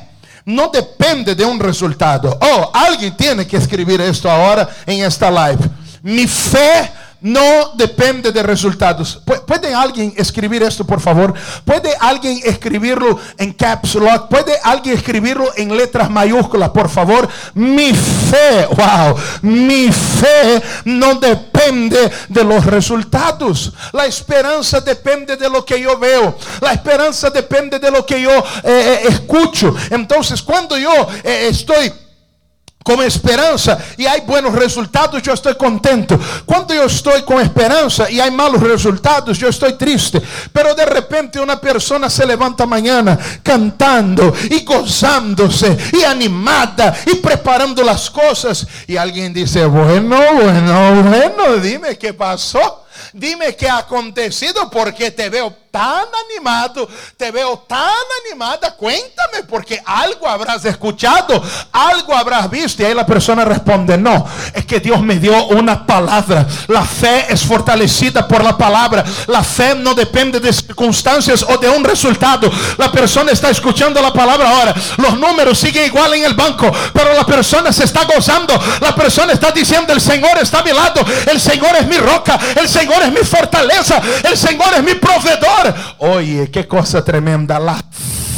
no 0.45 0.67
depende 0.67 1.33
de 1.33 1.45
un 1.45 1.59
resultado. 1.59 2.37
Oh, 2.39 2.71
alguien 2.73 3.15
tiene 3.15 3.47
que 3.47 3.57
escribir 3.57 3.99
esto 4.01 4.29
ahora 4.29 4.69
en 4.85 5.03
esta 5.03 5.31
live. 5.31 5.69
Mi 6.03 6.27
fe 6.27 6.91
no 7.21 7.73
depende 7.75 8.31
de 8.31 8.43
resultados. 8.43 9.21
¿Puede 9.45 9.73
alguien 9.73 10.13
escribir 10.17 10.63
esto, 10.63 10.85
por 10.85 10.99
favor? 10.99 11.33
¿Puede 11.63 11.93
alguien 11.99 12.39
escribirlo 12.43 13.19
en 13.37 13.53
caps? 13.53 13.97
¿Puede 14.29 14.57
alguien 14.63 14.97
escribirlo 14.97 15.51
en 15.55 15.75
letras 15.75 16.09
mayúsculas, 16.09 16.69
por 16.69 16.89
favor? 16.89 17.29
Mi 17.53 17.93
fe, 17.93 18.65
wow, 18.75 19.15
mi 19.43 19.91
fe 19.91 20.61
no 20.85 21.15
depende 21.15 22.11
de 22.27 22.43
los 22.43 22.65
resultados. 22.65 23.71
La 23.93 24.05
esperanza 24.05 24.81
depende 24.81 25.37
de 25.37 25.49
lo 25.49 25.63
que 25.63 25.79
yo 25.79 25.97
veo. 25.99 26.35
La 26.59 26.73
esperanza 26.73 27.29
depende 27.29 27.77
de 27.77 27.91
lo 27.91 28.05
que 28.05 28.21
yo 28.21 28.31
eh, 28.31 28.43
eh, 28.63 28.99
escucho. 29.09 29.75
Entonces, 29.89 30.41
cuando 30.41 30.77
yo 30.77 30.91
eh, 31.23 31.47
estoy 31.49 31.91
com 32.83 33.01
esperança 33.03 33.83
e 33.97 34.07
há 34.07 34.19
bons 34.19 34.53
resultados, 34.53 35.25
eu 35.25 35.33
estou 35.33 35.53
contento. 35.55 36.19
Quando 36.45 36.73
eu 36.73 36.85
estou 36.85 37.21
com 37.23 37.39
esperança 37.39 38.09
e 38.09 38.19
há 38.19 38.29
malos 38.31 38.61
resultados, 38.61 39.41
eu 39.41 39.49
estou 39.49 39.71
triste. 39.73 40.21
Pero 40.53 40.73
de 40.73 40.85
repente 40.85 41.39
uma 41.39 41.57
pessoa 41.57 42.09
se 42.09 42.25
levanta 42.25 42.63
amanhã 42.63 43.17
cantando 43.43 44.33
e 44.49 44.61
gozándose 44.61 45.67
e 45.93 46.03
animada 46.05 46.95
e 47.07 47.15
preparando 47.15 47.87
as 47.89 48.09
coisas 48.09 48.65
e 48.87 48.97
alguém 48.97 49.31
diz: 49.31 49.53
"Bueno, 49.53 50.17
bueno, 50.35 51.03
bueno, 51.03 51.59
dime 51.59 51.95
que 51.95 52.13
passou." 52.13 52.81
Dime 53.13 53.55
qué 53.55 53.69
ha 53.69 53.79
acontecido 53.79 54.69
porque 54.69 55.11
te 55.11 55.29
veo 55.29 55.60
tan 55.71 56.05
animado, 56.29 56.87
te 57.17 57.31
veo 57.31 57.57
tan 57.67 57.79
animada. 58.25 58.75
Cuéntame 58.75 59.43
porque 59.47 59.81
algo 59.85 60.27
habrás 60.27 60.65
escuchado, 60.65 61.41
algo 61.71 62.15
habrás 62.15 62.49
visto. 62.49 62.83
Y 62.83 62.85
ahí 62.85 62.93
la 62.93 63.05
persona 63.05 63.45
responde, 63.45 63.97
no, 63.97 64.25
es 64.53 64.65
que 64.65 64.79
Dios 64.79 65.01
me 65.01 65.17
dio 65.17 65.47
una 65.47 65.85
palabra. 65.85 66.45
La 66.67 66.83
fe 66.83 67.25
es 67.29 67.43
fortalecida 67.43 68.27
por 68.27 68.43
la 68.43 68.57
palabra. 68.57 69.03
La 69.27 69.43
fe 69.43 69.75
no 69.75 69.93
depende 69.93 70.39
de 70.39 70.51
circunstancias 70.51 71.43
o 71.47 71.57
de 71.57 71.69
un 71.69 71.83
resultado. 71.83 72.51
La 72.77 72.91
persona 72.91 73.31
está 73.31 73.49
escuchando 73.49 74.01
la 74.01 74.13
palabra 74.13 74.49
ahora. 74.49 74.75
Los 74.97 75.17
números 75.17 75.57
siguen 75.57 75.85
igual 75.85 76.13
en 76.13 76.25
el 76.25 76.33
banco, 76.33 76.71
pero 76.93 77.13
la 77.13 77.25
persona 77.25 77.71
se 77.71 77.85
está 77.85 78.03
gozando. 78.05 78.59
La 78.81 78.93
persona 78.93 79.33
está 79.33 79.51
diciendo, 79.51 79.93
el 79.93 80.01
Señor 80.01 80.37
está 80.39 80.59
a 80.59 80.63
mi 80.63 80.71
lado. 80.71 81.05
El 81.27 81.39
Señor 81.39 81.75
es 81.77 81.87
mi 81.87 81.97
roca. 81.97 82.39
El 82.55 82.67
Señor 82.67 83.01
es 83.03 83.11
mi 83.11 83.25
fortaleza, 83.25 84.01
el 84.23 84.37
Señor 84.37 84.73
es 84.75 84.83
mi 84.83 84.95
proveedor. 84.95 85.60
Oye, 85.99 86.49
qué 86.49 86.67
cosa 86.67 87.03
tremenda, 87.03 87.59
la 87.59 87.77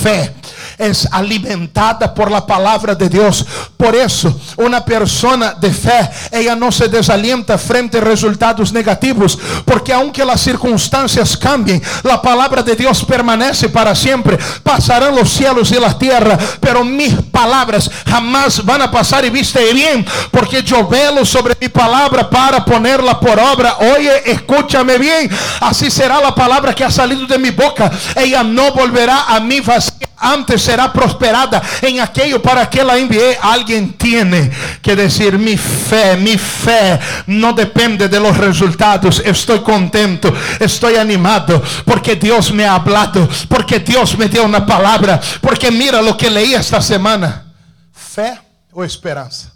fe 0.01 0.42
es 0.77 1.07
alimentada 1.11 2.13
por 2.13 2.31
la 2.31 2.45
palabra 2.45 2.95
de 2.95 3.09
Dios. 3.09 3.45
Por 3.77 3.95
eso, 3.95 4.39
una 4.57 4.83
persona 4.83 5.53
de 5.53 5.71
fe, 5.71 6.09
ella 6.31 6.55
no 6.55 6.71
se 6.71 6.87
desalienta 6.87 7.57
frente 7.57 7.97
a 7.97 8.01
resultados 8.01 8.71
negativos, 8.71 9.37
porque 9.65 9.93
aunque 9.93 10.25
las 10.25 10.41
circunstancias 10.41 11.37
cambien, 11.37 11.81
la 12.03 12.21
palabra 12.21 12.63
de 12.63 12.75
Dios 12.75 13.03
permanece 13.05 13.69
para 13.69 13.95
siempre. 13.95 14.37
Pasarán 14.63 15.15
los 15.15 15.29
cielos 15.29 15.71
y 15.71 15.79
la 15.79 15.97
tierra, 15.97 16.37
pero 16.59 16.83
mis 16.83 17.13
palabras 17.31 17.89
jamás 18.07 18.63
van 18.63 18.81
a 18.81 18.91
pasar 18.91 19.25
y 19.25 19.29
viste 19.29 19.73
bien, 19.73 20.05
porque 20.31 20.63
yo 20.63 20.87
velo 20.87 21.25
sobre 21.25 21.55
mi 21.59 21.69
palabra 21.69 22.29
para 22.29 22.63
ponerla 22.63 23.19
por 23.19 23.39
obra. 23.39 23.77
Oye, 23.95 24.31
escúchame 24.31 24.97
bien, 24.97 25.29
así 25.61 25.89
será 25.89 26.19
la 26.19 26.33
palabra 26.33 26.73
que 26.73 26.83
ha 26.83 26.91
salido 26.91 27.25
de 27.25 27.37
mi 27.37 27.51
boca. 27.51 27.91
Ella 28.15 28.43
no 28.43 28.71
volverá 28.71 29.25
a 29.27 29.39
mí 29.39 29.59
vacía 29.59 29.93
antes 30.23 30.67
será 30.73 30.91
prosperada 30.91 31.61
en 31.83 31.99
aquello 31.99 32.41
para 32.41 32.67
que 32.67 32.83
la 32.83 32.97
envié. 32.97 33.37
Alguien 33.39 33.93
tiene 33.93 34.49
que 34.81 34.95
decir, 34.95 35.37
mi 35.37 35.55
fe, 35.55 36.17
mi 36.17 36.35
fe 36.35 36.99
no 37.27 37.53
depende 37.53 38.09
de 38.09 38.19
los 38.19 38.35
resultados. 38.35 39.21
Estoy 39.23 39.59
contento, 39.59 40.33
estoy 40.59 40.95
animado, 40.95 41.61
porque 41.85 42.15
Dios 42.15 42.51
me 42.51 42.65
ha 42.65 42.73
hablado, 42.73 43.29
porque 43.47 43.81
Dios 43.81 44.17
me 44.17 44.27
dio 44.27 44.43
una 44.45 44.65
palabra, 44.65 45.21
porque 45.41 45.69
mira 45.69 46.01
lo 46.01 46.17
que 46.17 46.31
leí 46.31 46.55
esta 46.55 46.81
semana. 46.81 47.53
Fe 47.93 48.35
o 48.71 48.83
esperanza. 48.83 49.53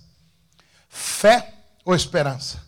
Fe 0.87 1.43
o 1.83 1.95
esperanza. 1.95 2.61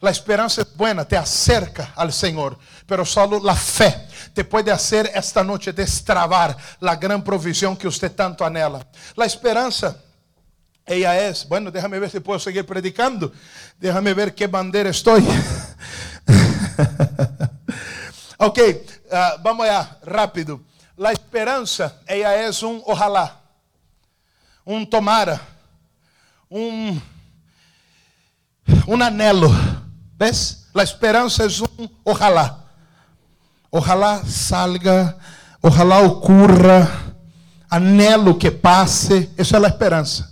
La 0.00 0.10
esperanza 0.10 0.62
es 0.62 0.74
buena, 0.74 1.04
te 1.04 1.18
acerca 1.18 1.92
al 1.94 2.14
Señor, 2.14 2.58
pero 2.86 3.04
solo 3.04 3.40
la 3.42 3.54
fe 3.54 4.06
te 4.34 4.44
puede 4.44 4.72
hacer 4.72 5.10
esta 5.14 5.44
noche 5.44 5.72
destrabar 5.72 6.56
la 6.80 6.96
gran 6.96 7.22
provisión 7.22 7.76
que 7.76 7.86
usted 7.86 8.12
tanto 8.12 8.44
anhela. 8.44 8.84
La 9.14 9.24
esperanza, 9.24 9.96
ella 10.84 11.28
es, 11.28 11.48
bueno, 11.48 11.70
déjame 11.70 12.00
ver 12.00 12.10
si 12.10 12.18
puedo 12.18 12.40
seguir 12.40 12.66
predicando, 12.66 13.32
déjame 13.78 14.12
ver 14.12 14.34
qué 14.34 14.48
bandera 14.48 14.90
estoy. 14.90 15.24
ok, 18.38 18.58
uh, 18.58 19.40
vamos 19.42 19.66
allá, 19.66 19.98
rápido. 20.02 20.60
La 20.96 21.12
esperanza, 21.12 22.00
ella 22.06 22.46
es 22.46 22.60
un 22.62 22.82
ojalá, 22.86 23.40
un 24.64 24.88
tomara, 24.90 25.40
un, 26.48 27.00
un 28.86 29.02
anhelo. 29.02 29.50
¿Ves? 30.16 30.66
La 30.72 30.82
esperanza 30.82 31.44
es 31.44 31.60
un 31.60 32.00
ojalá. 32.02 32.63
Ojalá 33.76 34.22
salga, 34.24 35.16
ojalá 35.60 35.98
ocurra, 35.98 36.88
anhelo 37.68 38.38
que 38.38 38.48
pase. 38.48 39.28
Essa 39.36 39.56
é 39.56 39.64
a 39.64 39.66
esperança. 39.66 40.30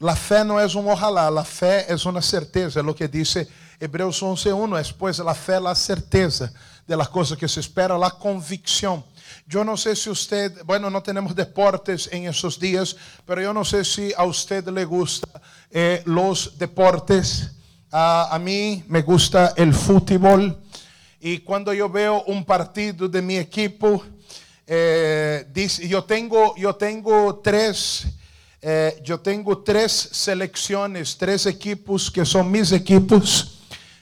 La 0.00 0.16
fé 0.16 0.42
não 0.42 0.58
é 0.58 0.64
um 0.64 0.88
ojalá, 0.88 1.28
la 1.28 1.44
fé 1.44 1.84
é 1.90 2.08
uma 2.08 2.22
certeza, 2.22 2.80
é 2.80 2.82
o 2.82 2.94
que 2.94 3.06
diz 3.06 3.46
Hebreus 3.78 4.22
11:1, 4.22 4.78
é 4.78 4.94
pois 4.98 5.18
la 5.18 5.34
fé 5.34 5.60
la 5.60 5.74
certeza 5.74 6.50
de 6.88 6.96
las 6.96 7.08
cosas 7.08 7.36
que 7.36 7.46
se 7.46 7.60
espera, 7.60 7.98
la 7.98 8.10
convicção. 8.10 9.04
Eu 9.52 9.62
não 9.62 9.76
sei 9.76 9.94
se 9.94 10.08
usted, 10.08 10.64
bueno, 10.64 10.88
não 10.88 11.02
temos 11.02 11.34
deportes 11.34 12.08
em 12.10 12.24
esses 12.24 12.56
dias, 12.56 12.96
pero 13.26 13.42
eu 13.42 13.52
não 13.52 13.62
sei 13.62 13.84
se 13.84 14.14
a 14.16 14.24
usted 14.24 14.66
le 14.68 14.86
gusta 14.86 15.28
eh, 15.70 16.02
los 16.06 16.52
deportes. 16.56 17.42
Uh, 17.92 18.30
a 18.30 18.38
mí 18.38 18.84
me 18.88 19.02
gusta 19.02 19.52
el 19.58 19.74
fútbol. 19.74 20.56
Y 21.22 21.38
cuando 21.40 21.74
yo 21.74 21.90
veo 21.90 22.24
un 22.28 22.42
partido 22.42 23.06
de 23.06 23.20
mi 23.20 23.36
equipo, 23.36 24.02
eh, 24.66 25.44
dice, 25.52 25.86
yo, 25.86 26.02
tengo, 26.04 26.56
yo 26.56 26.74
tengo 26.76 27.40
tres, 27.40 28.06
eh, 28.62 28.98
yo 29.04 29.20
tengo 29.20 29.58
tres 29.58 29.92
selecciones, 30.12 31.18
tres 31.18 31.44
equipos 31.44 32.10
que 32.10 32.24
son 32.24 32.50
mis 32.50 32.72
equipos. 32.72 33.58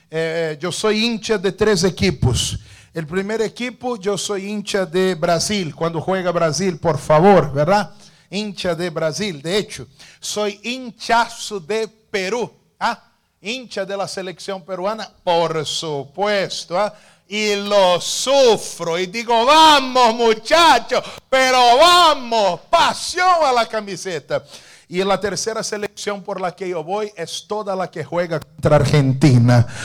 Eh, 0.09 0.57
yo 0.61 0.71
soy 0.71 1.03
hincha 1.05 1.37
de 1.37 1.51
tres 1.51 1.83
equipos. 1.83 2.57
El 2.93 3.05
primer 3.05 3.41
equipo, 3.41 3.97
yo 3.97 4.17
soy 4.17 4.45
hincha 4.45 4.85
de 4.85 5.15
Brasil, 5.15 5.75
cuando 5.75 5.99
juega 5.99 6.31
Brasil, 6.31 6.77
por 6.79 6.97
favor, 6.97 7.51
¿verdad? 7.51 7.93
Hincha 8.29 8.75
de 8.75 8.89
Brasil, 8.89 9.41
de 9.41 9.57
hecho, 9.57 9.87
soy 10.21 10.57
hinchazo 10.63 11.59
de 11.59 11.85
Perú. 11.87 12.49
¿ah? 12.79 13.08
Hincha 13.41 13.85
de 13.85 13.97
la 13.97 14.07
selección 14.07 14.63
peruana, 14.63 15.09
por 15.23 15.65
supuesto. 15.65 16.79
¿ah? 16.79 16.93
Y 17.27 17.55
lo 17.55 17.99
sufro 18.01 18.97
y 18.97 19.05
digo, 19.05 19.45
vamos 19.45 20.15
muchachos, 20.15 21.03
pero 21.29 21.77
vamos, 21.77 22.61
pasión 22.69 23.45
a 23.45 23.51
la 23.51 23.67
camiseta. 23.67 24.43
Y 24.87 25.03
la 25.03 25.19
tercera 25.19 25.61
selección 25.61 26.23
por 26.23 26.41
la 26.41 26.55
que 26.55 26.67
yo 26.67 26.83
voy 26.83 27.11
es 27.15 27.45
toda 27.47 27.75
la 27.75 27.91
que 27.91 28.03
juega 28.03 28.39
contra 28.39 28.77
Argentina. 28.77 29.67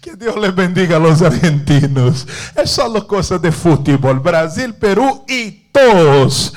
que 0.00 0.14
Dios 0.14 0.36
les 0.36 0.54
bendiga 0.54 0.98
a 0.98 1.00
los 1.00 1.20
argentinos. 1.22 2.24
Es 2.54 2.70
solo 2.70 3.04
cosas 3.08 3.42
de 3.42 3.50
fútbol. 3.50 4.20
Brasil, 4.20 4.72
Perú 4.74 5.24
y 5.26 5.50
todos. 5.72 6.52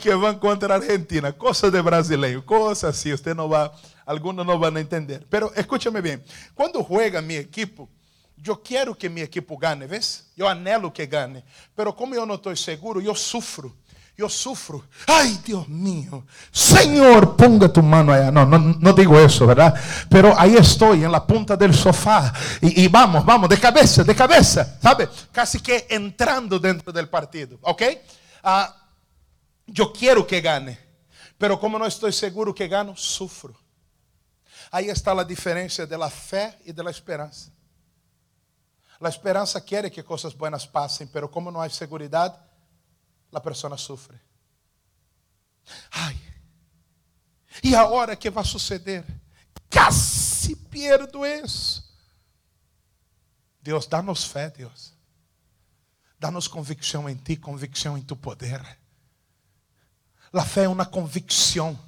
Que 0.00 0.14
van 0.14 0.38
contra 0.38 0.76
Argentina, 0.76 1.32
cosas 1.32 1.72
de 1.72 1.80
brasileño, 1.80 2.44
cosas 2.44 2.96
así, 2.96 3.12
usted 3.12 3.34
no 3.34 3.48
va, 3.48 3.72
algunos 4.06 4.46
no 4.46 4.58
van 4.58 4.76
a 4.76 4.80
entender. 4.80 5.26
Pero 5.28 5.52
escúchame 5.54 6.00
bien, 6.00 6.22
cuando 6.54 6.82
juega 6.84 7.20
mi 7.20 7.36
equipo, 7.36 7.88
yo 8.36 8.62
quiero 8.62 8.96
que 8.96 9.08
mi 9.08 9.20
equipo 9.20 9.56
gane, 9.56 9.86
¿ves? 9.86 10.30
Yo 10.36 10.48
anhelo 10.48 10.92
que 10.92 11.06
gane, 11.06 11.44
pero 11.74 11.94
como 11.94 12.14
yo 12.14 12.24
no 12.26 12.34
estoy 12.34 12.56
seguro, 12.56 13.00
yo 13.00 13.14
sufro. 13.14 13.74
yo 14.16 14.28
sufro. 14.28 14.84
Ay, 15.06 15.40
Dios 15.44 15.68
mío. 15.68 16.24
Señor, 16.50 17.36
ponga 17.36 17.72
tu 17.72 17.82
mano 17.82 18.12
allá. 18.12 18.30
No, 18.30 18.44
no, 18.44 18.58
no 18.58 18.92
digo 18.92 19.18
eso, 19.18 19.46
¿verdad? 19.46 19.74
Pero 20.08 20.38
ahí 20.38 20.54
estoy 20.54 21.04
en 21.04 21.10
la 21.10 21.26
punta 21.26 21.56
del 21.56 21.74
sofá. 21.74 22.32
Y 22.60 22.88
vamos, 22.88 23.24
vamos, 23.24 23.48
de 23.48 23.58
cabeza, 23.58 24.04
de 24.04 24.14
cabeza. 24.14 24.78
¿Sabe? 24.80 25.08
Casi 25.32 25.60
que 25.60 25.86
entrando 25.88 26.58
dentro 26.58 26.92
del 26.92 27.08
partido. 27.08 27.58
¿Ok? 27.62 27.82
Ah, 28.44 28.81
yo 29.66 29.92
quiero 29.92 30.26
que 30.26 30.40
gane. 30.40 30.78
Pero 31.38 31.58
como 31.58 31.78
no 31.78 31.86
estoy 31.86 32.12
seguro 32.12 32.54
que 32.54 32.68
gano, 32.68 32.96
sufro. 32.96 33.58
Ahí 34.70 34.88
está 34.88 35.12
de 35.24 35.98
la 35.98 36.10
fe 36.10 36.56
y 36.64 36.72
de 36.72 36.82
la 36.82 36.90
esperanza. 36.90 37.50
La 39.00 39.08
esperanza 39.08 39.60
quiere 39.60 39.90
que 39.90 40.04
cosas 40.04 40.36
buenas 40.36 40.66
pasen, 40.66 41.08
pero 41.08 41.30
como 41.30 41.50
no 41.50 41.60
hay 41.60 41.70
seguridad, 41.70 42.40
a 43.32 43.42
pessoa 43.42 43.76
sofre. 43.76 44.20
Ai, 45.90 46.20
e 47.62 47.74
a 47.74 47.86
hora 47.86 48.16
que 48.16 48.30
vai 48.30 48.44
suceder? 48.44 49.04
Casi 49.68 50.54
pierdo 50.54 51.26
isso. 51.26 51.82
Deus, 53.60 53.86
dá-nos 53.86 54.24
fé, 54.24 54.50
Deus. 54.50 54.94
Dá-nos 56.18 56.48
convicção 56.48 57.08
em 57.08 57.16
Ti, 57.16 57.36
convicção 57.36 57.96
em 57.98 58.02
Tu 58.02 58.16
poder. 58.16 58.78
A 60.32 60.44
fé 60.44 60.64
é 60.64 60.68
uma 60.68 60.86
convicção 60.86 61.78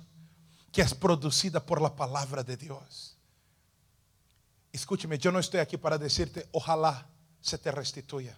que 0.70 0.82
é 0.82 0.84
produzida 0.86 1.60
por 1.60 1.80
la 1.80 1.90
palavra 1.90 2.44
de 2.44 2.56
Deus. 2.56 3.16
Escúcheme, 4.72 5.18
eu 5.22 5.32
não 5.32 5.40
estou 5.40 5.60
aqui 5.60 5.78
para 5.78 5.96
dizer-te, 5.96 6.46
ojalá 6.52 7.06
se 7.40 7.56
te 7.56 7.70
restituya. 7.70 8.36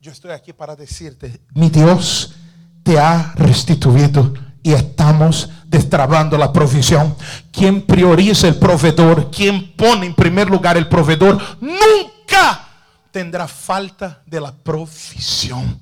Yo 0.00 0.10
estoy 0.12 0.32
aquí 0.32 0.52
para 0.52 0.76
decirte, 0.76 1.40
mi 1.54 1.70
Dios 1.70 2.34
te 2.82 2.98
ha 2.98 3.32
restituido 3.36 4.34
y 4.62 4.72
estamos 4.72 5.48
destrabando 5.66 6.36
la 6.36 6.52
provisión. 6.52 7.16
Quien 7.52 7.86
prioriza 7.86 8.48
el 8.48 8.58
proveedor, 8.58 9.30
quien 9.30 9.74
pone 9.76 10.06
en 10.06 10.14
primer 10.14 10.50
lugar 10.50 10.76
el 10.76 10.88
proveedor, 10.88 11.40
nunca 11.60 12.68
tendrá 13.10 13.48
falta 13.48 14.22
de 14.26 14.40
la 14.40 14.52
provisión. 14.52 15.80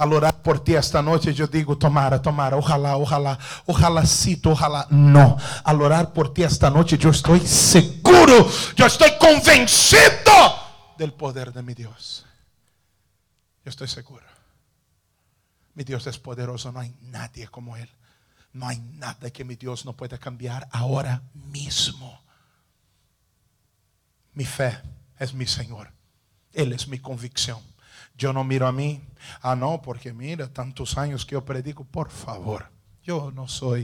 Al 0.00 0.14
orar 0.14 0.40
por 0.42 0.64
ti 0.64 0.74
esta 0.74 1.02
noche, 1.02 1.34
yo 1.34 1.46
digo, 1.46 1.76
tomara, 1.76 2.22
tomara, 2.22 2.56
ojalá, 2.56 2.96
ojalá, 2.96 3.38
ojalá 3.66 4.06
cito, 4.06 4.52
ojalá. 4.52 4.86
No, 4.88 5.36
al 5.62 5.82
orar 5.82 6.14
por 6.14 6.32
ti 6.32 6.42
esta 6.42 6.70
noche, 6.70 6.96
yo 6.96 7.10
estoy 7.10 7.40
seguro, 7.40 8.48
yo 8.74 8.86
estoy 8.86 9.10
convencido 9.18 10.32
del 10.96 11.12
poder 11.12 11.52
de 11.52 11.62
mi 11.62 11.74
Dios. 11.74 12.24
Eu 13.62 13.68
estou 13.68 13.86
seguro. 13.86 14.24
Mi 15.76 15.84
Deus 15.84 16.06
é 16.06 16.12
poderoso, 16.12 16.72
não 16.72 16.80
há 16.80 16.88
nadie 17.02 17.46
como 17.48 17.76
Ele. 17.76 17.92
Não 18.54 18.70
há 18.70 18.74
nada 18.94 19.30
que 19.30 19.44
mi 19.44 19.54
Deus 19.54 19.84
não 19.84 19.92
pueda 19.92 20.16
cambiar 20.16 20.66
agora 20.72 21.22
mesmo. 21.34 22.18
Mi 24.34 24.46
fé 24.46 24.82
é 25.18 25.26
mi 25.34 25.46
Senhor. 25.46 25.92
Ele 26.54 26.74
é 26.74 26.86
mi 26.86 26.98
convicção. 26.98 27.62
Eu 28.18 28.32
não 28.32 28.44
miro 28.44 28.66
a 28.66 28.72
mim. 28.72 29.02
Ah, 29.42 29.56
não, 29.56 29.78
porque 29.78 30.12
mira, 30.12 30.46
tantos 30.48 30.96
anos 30.96 31.24
que 31.24 31.34
eu 31.34 31.42
predico. 31.42 31.84
Por 31.84 32.10
favor, 32.10 32.70
eu 33.06 33.30
não 33.30 33.48
sou 33.48 33.76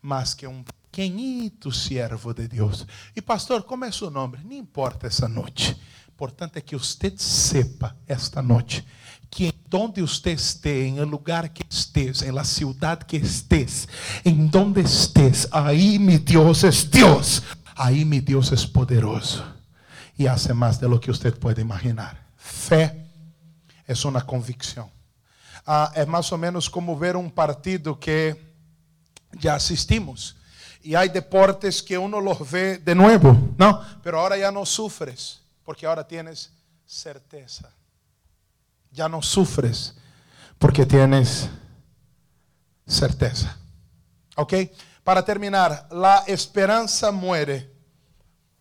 mais 0.00 0.34
que 0.34 0.46
um 0.46 0.62
pequenito 0.62 1.72
servo 1.72 2.32
de 2.32 2.48
Deus. 2.48 2.86
E 3.14 3.22
pastor, 3.22 3.62
como 3.62 3.84
é 3.84 3.92
seu 3.92 4.10
nome? 4.10 4.38
Não 4.44 4.52
importa 4.52 5.06
essa 5.06 5.28
noite. 5.28 5.76
Importante 6.08 6.58
é 6.58 6.60
que 6.60 6.76
você 6.76 7.12
sepa 7.16 7.96
esta 8.06 8.40
noite 8.40 8.86
que 9.30 9.52
donde 9.68 10.00
usted 10.00 10.30
esté, 10.30 10.86
en 10.86 10.98
el 10.98 11.08
lugar 11.08 11.52
que 11.52 11.64
estés, 11.68 12.22
en 12.22 12.36
la 12.36 12.44
ciudad 12.44 13.02
que 13.02 13.16
estés, 13.16 13.88
en 14.22 14.48
donde 14.48 14.82
estés, 14.82 15.48
ahí 15.50 15.98
mi 15.98 16.18
Dios 16.18 16.62
es 16.62 16.88
Dios. 16.88 17.42
Ahí 17.76 18.04
mi 18.04 18.20
Dios 18.20 18.52
es 18.52 18.66
poderoso 18.66 19.44
y 20.16 20.26
hace 20.26 20.54
más 20.54 20.80
de 20.80 20.88
lo 20.88 21.00
que 21.00 21.10
usted 21.10 21.36
puede 21.38 21.62
imaginar. 21.62 22.24
Fe 22.36 23.03
es 23.86 24.04
una 24.04 24.24
convicción. 24.24 24.90
Ah, 25.66 25.92
es 25.94 26.06
más 26.06 26.32
o 26.32 26.38
menos 26.38 26.68
como 26.68 26.98
ver 26.98 27.16
un 27.16 27.30
partido 27.30 27.98
que 27.98 28.54
ya 29.32 29.54
asistimos. 29.54 30.36
Y 30.82 30.94
hay 30.94 31.08
deportes 31.08 31.82
que 31.82 31.96
uno 31.96 32.20
los 32.20 32.50
ve 32.50 32.78
de 32.78 32.94
nuevo, 32.94 33.36
¿no? 33.56 33.80
Pero 34.02 34.20
ahora 34.20 34.36
ya 34.36 34.50
no 34.50 34.66
sufres, 34.66 35.40
porque 35.64 35.86
ahora 35.86 36.06
tienes 36.06 36.52
certeza 36.86 37.70
ya 38.94 39.08
no 39.08 39.20
sufres 39.20 39.94
porque 40.58 40.86
tienes 40.86 41.50
certeza. 42.86 43.58
¿Ok? 44.36 44.54
Para 45.02 45.24
terminar, 45.24 45.86
la 45.90 46.24
esperanza 46.26 47.10
muere 47.10 47.70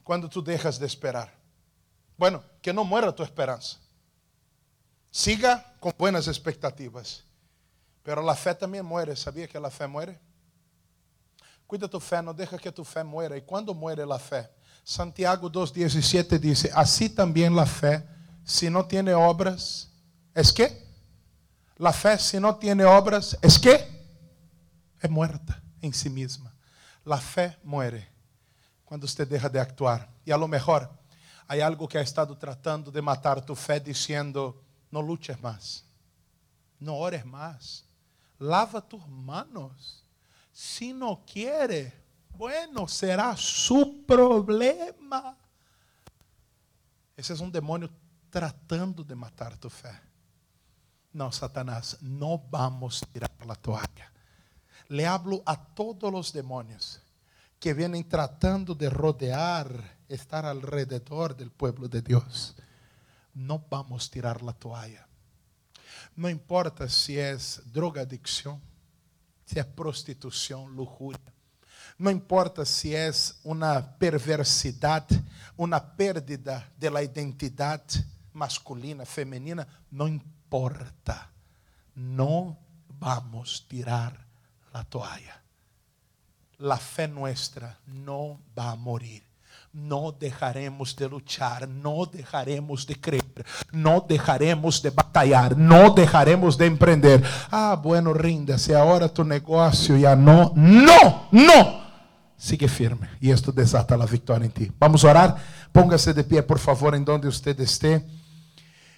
cuando 0.03 0.27
tú 0.27 0.43
dejas 0.43 0.79
de 0.79 0.88
esperar. 0.88 1.33
Bueno, 2.17 2.43
que 2.62 2.73
no 2.73 2.83
muera 2.83 3.13
tu 3.13 3.23
esperanza. 3.23 3.77
Siga 5.13 5.76
con 5.80 5.93
buenas 5.97 6.28
expectativas. 6.28 7.23
Pero 8.02 8.21
la 8.21 8.36
fe 8.36 8.54
también 8.56 8.84
muere. 8.84 9.15
¿Sabía 9.15 9.47
que 9.47 9.60
la 9.60 9.69
fe 9.69 9.86
muere? 9.88 10.19
Cuida 11.67 11.88
tu 11.88 11.99
fe, 11.99 12.21
no 12.21 12.34
deja 12.34 12.58
que 12.58 12.71
tu 12.71 12.84
fe 12.84 13.04
muera. 13.04 13.38
¿Y 13.38 13.41
cuando 13.41 13.73
muere 13.73 14.06
la 14.06 14.17
fe? 14.17 14.49
Santiago 14.84 15.49
2.17 15.49 16.39
dice, 16.39 16.69
así 16.73 17.10
también 17.10 17.56
la 17.56 17.65
fe, 17.65 18.04
si 18.43 18.69
no 18.69 18.86
tiene 18.86 19.13
obras, 19.13 19.93
¿Es 20.34 20.52
que? 20.52 20.84
La 21.78 21.93
fe 21.93 22.17
si 22.17 22.39
no 22.39 22.56
tiene 22.56 22.86
obras, 22.86 23.38
¿es 23.41 23.60
que? 23.60 23.88
Es 24.99 25.10
muerta 25.10 25.62
en 25.82 25.93
sí 25.93 26.10
misma. 26.10 26.54
La 27.04 27.17
fe 27.17 27.58
muere 27.63 28.10
cuando 28.86 29.06
usted 29.06 29.28
deja 29.28 29.49
de 29.49 29.60
actuar. 29.60 30.10
Y 30.26 30.32
a 30.32 30.38
lo 30.38 30.47
mejor 30.47 30.89
hay 31.47 31.62
algo 31.62 31.88
que 31.88 31.97
ha 31.97 32.02
estado 32.02 32.38
tratando 32.38 32.89
de 32.89 33.02
matar 33.02 33.45
tu 33.45 33.56
fe 33.56 33.80
diciendo, 33.80 34.62
no 34.93 35.01
luches 35.01 35.41
más, 35.41 35.84
no 36.79 36.97
ores 36.97 37.25
más, 37.25 37.84
lava 38.38 38.79
tus 38.79 39.06
manos. 39.08 40.06
Si 40.51 40.93
no 40.93 41.23
quiere, 41.25 41.91
bueno, 42.38 42.88
será 42.88 43.36
su 43.36 44.06
problema. 44.06 45.36
Ese 47.17 47.34
es 47.34 47.39
un 47.39 47.51
demonio 47.51 47.89
tratando 48.29 49.03
de 49.03 49.15
matar 49.15 49.58
tu 49.58 49.67
fe. 49.67 49.99
No, 51.12 51.32
Satanás, 51.32 51.97
no 51.99 52.38
vamos 52.51 53.01
a 53.01 53.08
tirar 53.08 53.32
la 53.47 53.56
toalla. 53.56 54.12
Le 54.89 55.08
hablo 55.08 55.41
a 55.43 55.58
todos 55.58 56.12
los 56.12 56.32
demonios 56.32 57.01
que 57.60 57.73
vienen 57.73 58.08
tratando 58.08 58.75
de 58.75 58.91
rodear, 58.91 59.97
estar 60.08 60.45
alrededor 60.45 61.36
del 61.36 61.49
pueblo 61.49 61.88
de 61.88 62.03
Dios. 62.03 62.56
No 63.33 63.65
vamos 63.69 64.07
a 64.07 64.11
tirar 64.11 64.41
la 64.41 64.53
toalla. 64.53 65.07
No 66.15 66.29
importa 66.29 66.87
si 66.87 67.17
es 67.17 67.61
drogadicción, 67.65 68.61
si 69.45 69.59
es 69.59 69.65
prostitución, 69.65 70.75
lujuria. 70.75 71.19
No 71.97 72.09
importa 72.09 72.65
si 72.65 72.95
es 72.95 73.39
una 73.43 73.97
perversidad, 73.97 75.07
una 75.55 75.95
pérdida 75.95 76.71
de 76.77 76.89
la 76.89 77.03
identidad 77.03 77.83
masculina, 78.33 79.05
femenina, 79.05 79.67
no 79.91 80.07
importa. 80.07 81.29
No 81.95 82.57
vamos 82.99 83.63
a 83.63 83.69
tirar 83.69 84.25
la 84.73 84.83
toalla. 84.83 85.41
La 86.57 86.77
fe 86.77 87.07
nuestra 87.07 87.79
no 87.85 88.39
va 88.57 88.71
a 88.71 88.75
morir. 88.75 89.23
No 89.73 90.12
dejaremos 90.12 90.95
de 90.95 91.09
luchar, 91.09 91.67
no 91.67 92.05
dejaremos 92.05 92.86
de 92.86 92.95
creer, 92.95 93.43
no 93.71 94.05
dejaremos 94.07 94.83
de 94.83 94.91
batallar, 94.91 95.57
no 95.57 95.89
dejaremos 95.89 96.59
de 96.59 96.67
emprender. 96.67 97.23
Ah, 97.49 97.79
bueno, 97.81 98.13
ríndase, 98.13 98.75
ahora 98.75 99.09
tu 99.09 99.23
negocio 99.23 99.97
ya 99.97 100.15
no. 100.15 100.53
No, 100.55 101.27
no. 101.31 101.83
Sigue 102.38 102.67
firme 102.67 103.09
y 103.19 103.31
esto 103.31 103.51
desata 103.51 103.97
la 103.97 104.05
victoria 104.05 104.45
en 104.45 104.51
ti. 104.51 104.71
Vamos 104.77 105.03
a 105.05 105.09
orar. 105.09 105.38
Póngase 105.71 106.13
de 106.13 106.23
pie, 106.23 106.43
por 106.43 106.59
favor, 106.59 106.93
en 106.93 107.03
donde 107.03 107.27
usted 107.27 107.59
esté. 107.59 108.05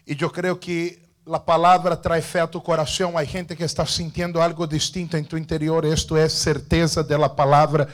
Y 0.05 0.17
yo 0.17 0.29
creo 0.29 0.59
que 0.59 1.04
a 1.31 1.39
palavra 1.39 1.95
traz 1.95 2.23
fé 2.23 2.41
a 2.41 2.47
tu 2.47 2.61
coração. 2.61 3.17
Há 3.17 3.23
gente 3.23 3.55
que 3.55 3.63
está 3.63 3.85
sintiendo 3.85 4.39
algo 4.39 4.67
distinto 4.67 5.17
em 5.17 5.23
tu 5.23 5.37
interior. 5.37 5.83
Isto 5.85 6.15
é 6.15 6.29
certeza 6.29 7.03
de 7.03 7.17
la 7.17 7.29
palavra. 7.29 7.87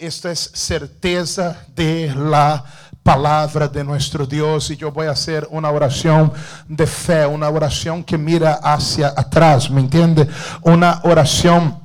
Isto 0.00 0.28
é 0.28 0.34
certeza 0.34 1.56
de 1.68 2.12
la 2.14 2.64
palavra 3.04 3.68
de 3.68 3.84
nuestro 3.84 4.26
Deus. 4.26 4.70
E 4.70 4.78
eu 4.80 4.90
vou 4.90 5.04
fazer 5.04 5.46
uma 5.50 5.70
oração 5.70 6.32
de 6.68 6.86
fé, 6.86 7.26
uma 7.26 7.48
oração 7.48 8.02
que 8.02 8.16
mira 8.16 8.58
hacia 8.62 9.08
atrás, 9.08 9.68
¿me 9.68 9.82
entende? 9.82 10.28
Uma 10.62 11.00
oração 11.04 11.83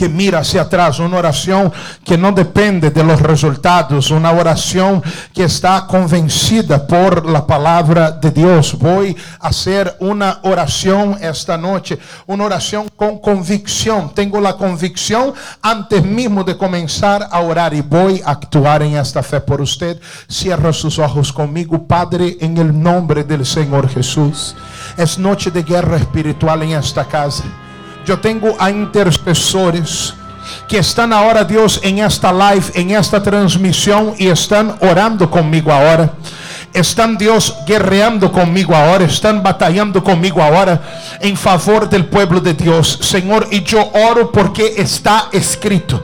que 0.00 0.08
mira 0.08 0.38
hacia 0.38 0.62
atrás, 0.62 0.98
una 0.98 1.18
oración 1.18 1.70
que 2.02 2.16
no 2.16 2.32
depende 2.32 2.90
de 2.90 3.04
los 3.04 3.20
resultados, 3.20 4.10
una 4.10 4.32
oración 4.32 5.02
que 5.34 5.44
está 5.44 5.86
convencida 5.86 6.86
por 6.86 7.26
la 7.26 7.46
palabra 7.46 8.10
de 8.10 8.30
Dios. 8.30 8.78
Voy 8.78 9.14
a 9.38 9.48
hacer 9.48 9.94
una 10.00 10.40
oración 10.44 11.18
esta 11.20 11.58
noche, 11.58 11.98
una 12.26 12.44
oración 12.44 12.88
con 12.96 13.18
convicción. 13.18 14.14
Tengo 14.14 14.40
la 14.40 14.56
convicción 14.56 15.34
antes 15.60 16.02
mismo 16.02 16.44
de 16.44 16.56
comenzar 16.56 17.28
a 17.30 17.40
orar 17.40 17.74
y 17.74 17.82
voy 17.82 18.22
a 18.24 18.30
actuar 18.30 18.82
en 18.82 18.96
esta 18.96 19.22
fe 19.22 19.38
por 19.42 19.60
usted. 19.60 20.00
Cierra 20.30 20.72
sus 20.72 20.98
ojos 20.98 21.30
conmigo, 21.30 21.86
Padre, 21.86 22.38
en 22.40 22.56
el 22.56 22.82
nombre 22.82 23.22
del 23.22 23.44
Señor 23.44 23.86
Jesús. 23.86 24.56
Es 24.96 25.18
noche 25.18 25.50
de 25.50 25.62
guerra 25.62 25.98
espiritual 25.98 26.62
en 26.62 26.70
esta 26.70 27.04
casa. 27.04 27.44
Eu 28.10 28.16
tenho 28.16 28.56
a 28.58 28.72
intercessores 28.72 30.14
que 30.66 30.76
estão 30.76 31.04
agora, 31.12 31.44
Deus, 31.44 31.78
em 31.80 32.02
esta 32.02 32.32
live, 32.32 32.72
em 32.74 32.96
esta 32.96 33.20
transmissão 33.20 34.16
e 34.18 34.26
estão 34.26 34.76
orando 34.80 35.28
comigo 35.28 35.70
agora. 35.70 36.12
Estão, 36.74 37.14
Deus, 37.14 37.54
guerreando 37.64 38.28
comigo 38.28 38.74
agora, 38.74 39.04
estão 39.04 39.38
batalhando 39.38 40.02
comigo 40.02 40.40
agora 40.40 40.82
em 41.20 41.36
favor 41.36 41.86
do 41.86 42.02
povo 42.02 42.40
de 42.40 42.52
Deus, 42.52 42.98
Senhor. 43.02 43.46
E 43.52 43.62
eu 43.72 43.90
oro 43.94 44.26
porque 44.26 44.74
está 44.76 45.28
escrito, 45.32 46.02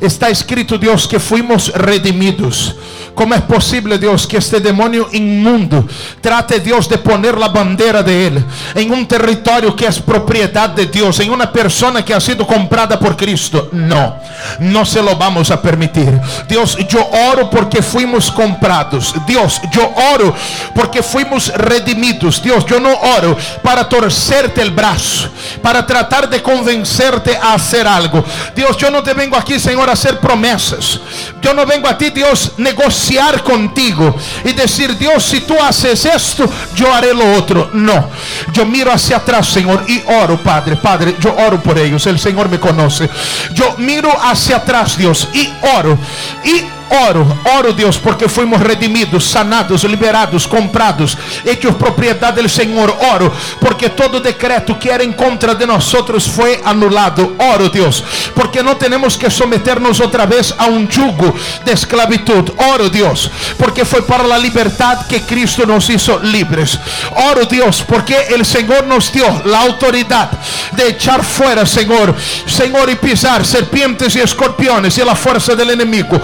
está 0.00 0.30
escrito, 0.30 0.78
Deus, 0.78 1.06
que 1.06 1.18
fuimos 1.18 1.68
redimidos. 1.68 2.74
¿Cómo 3.14 3.34
es 3.34 3.42
posible, 3.42 3.96
Dios, 3.96 4.26
que 4.26 4.38
este 4.38 4.58
demonio 4.58 5.08
inmundo 5.12 5.86
trate, 6.20 6.58
Dios, 6.58 6.88
de 6.88 6.98
poner 6.98 7.38
la 7.38 7.48
bandera 7.48 8.02
de 8.02 8.26
Él 8.26 8.44
en 8.74 8.90
un 8.90 9.06
territorio 9.06 9.76
que 9.76 9.86
es 9.86 10.00
propiedad 10.00 10.70
de 10.70 10.86
Dios, 10.86 11.20
en 11.20 11.30
una 11.30 11.52
persona 11.52 12.04
que 12.04 12.12
ha 12.12 12.20
sido 12.20 12.44
comprada 12.44 12.98
por 12.98 13.16
Cristo? 13.16 13.68
No, 13.70 14.16
no 14.58 14.84
se 14.84 15.00
lo 15.00 15.14
vamos 15.16 15.52
a 15.52 15.62
permitir. 15.62 16.20
Dios, 16.48 16.76
yo 16.88 17.08
oro 17.30 17.48
porque 17.48 17.82
fuimos 17.82 18.32
comprados. 18.32 19.14
Dios, 19.26 19.60
yo 19.70 19.92
oro 20.12 20.34
porque 20.74 21.00
fuimos 21.02 21.52
redimidos. 21.54 22.42
Dios, 22.42 22.66
yo 22.66 22.80
no 22.80 22.92
oro 23.16 23.36
para 23.62 23.88
torcerte 23.88 24.60
el 24.60 24.72
brazo, 24.72 25.28
para 25.62 25.86
tratar 25.86 26.28
de 26.28 26.42
convencerte 26.42 27.36
a 27.36 27.54
hacer 27.54 27.86
algo. 27.86 28.24
Dios, 28.56 28.76
yo 28.76 28.90
no 28.90 29.04
te 29.04 29.14
vengo 29.14 29.36
aquí, 29.36 29.60
Señor, 29.60 29.88
a 29.88 29.92
hacer 29.92 30.18
promesas. 30.18 30.98
Yo 31.40 31.54
no 31.54 31.64
vengo 31.64 31.88
a 31.88 31.96
ti, 31.96 32.10
Dios, 32.10 32.52
negociar 32.56 33.03
contigo 33.42 34.14
y 34.44 34.52
decir, 34.52 34.96
Dios, 34.96 35.24
si 35.24 35.40
tú 35.40 35.54
haces 35.60 36.04
esto, 36.04 36.48
yo 36.74 36.92
haré 36.92 37.14
lo 37.14 37.34
otro. 37.34 37.70
No, 37.72 38.10
yo 38.52 38.64
miro 38.64 38.92
hacia 38.92 39.18
atrás, 39.18 39.48
Señor, 39.48 39.84
y 39.86 40.02
oro, 40.22 40.38
Padre, 40.42 40.76
Padre, 40.76 41.16
yo 41.20 41.34
oro 41.34 41.62
por 41.62 41.78
ellos. 41.78 42.06
El 42.06 42.18
Señor 42.18 42.48
me 42.48 42.58
conoce. 42.58 43.08
Yo 43.52 43.76
miro 43.78 44.10
hacia 44.22 44.56
atrás, 44.56 44.96
Dios, 44.96 45.28
y 45.32 45.48
oro. 45.78 45.98
Y 46.44 46.64
Oro, 47.08 47.26
oro 47.56 47.72
Deus, 47.72 47.96
porque 47.96 48.28
fomos 48.28 48.60
redimidos, 48.60 49.30
sanados, 49.30 49.84
liberados, 49.84 50.46
comprados, 50.46 51.16
hechos 51.44 51.74
propriedade 51.76 52.42
do 52.42 52.48
Senhor. 52.48 52.94
Oro, 53.14 53.32
porque 53.60 53.88
todo 53.88 54.20
decreto 54.20 54.74
que 54.76 54.90
era 54.90 55.04
em 55.04 55.12
contra 55.12 55.54
de 55.54 55.66
nós 55.66 55.92
foi 56.26 56.60
anulado. 56.64 57.34
Oro, 57.38 57.68
Deus, 57.68 58.02
porque 58.34 58.62
não 58.62 58.74
temos 58.74 59.16
que 59.16 59.30
someternos 59.30 60.00
outra 60.00 60.26
vez 60.26 60.54
a 60.56 60.66
um 60.66 60.88
jugo 60.90 61.34
de 61.64 61.72
esclavitud. 61.72 62.52
Oro, 62.72 62.90
Deus, 62.90 63.30
porque 63.58 63.84
foi 63.84 64.02
para 64.02 64.24
a 64.24 64.38
liberdade 64.38 65.04
que 65.08 65.20
Cristo 65.20 65.66
nos 65.66 65.88
hizo 65.88 66.18
libres. 66.18 66.78
Oro, 67.30 67.46
Deus, 67.46 67.80
porque 67.80 68.14
o 68.38 68.44
Senhor 68.44 68.84
nos 68.84 69.10
deu 69.10 69.28
a 69.28 69.58
autoridade 69.58 70.36
de 70.72 70.82
echar 70.82 71.22
fora, 71.22 71.64
Senhor, 71.66 72.14
Senhor, 72.46 72.88
e 72.88 72.96
pisar 72.96 73.44
serpientes 73.44 74.14
e 74.14 74.20
escorpiones 74.20 74.96
e 74.96 75.02
a 75.02 75.14
força 75.14 75.54
do 75.54 75.72
inimigo. 75.72 76.20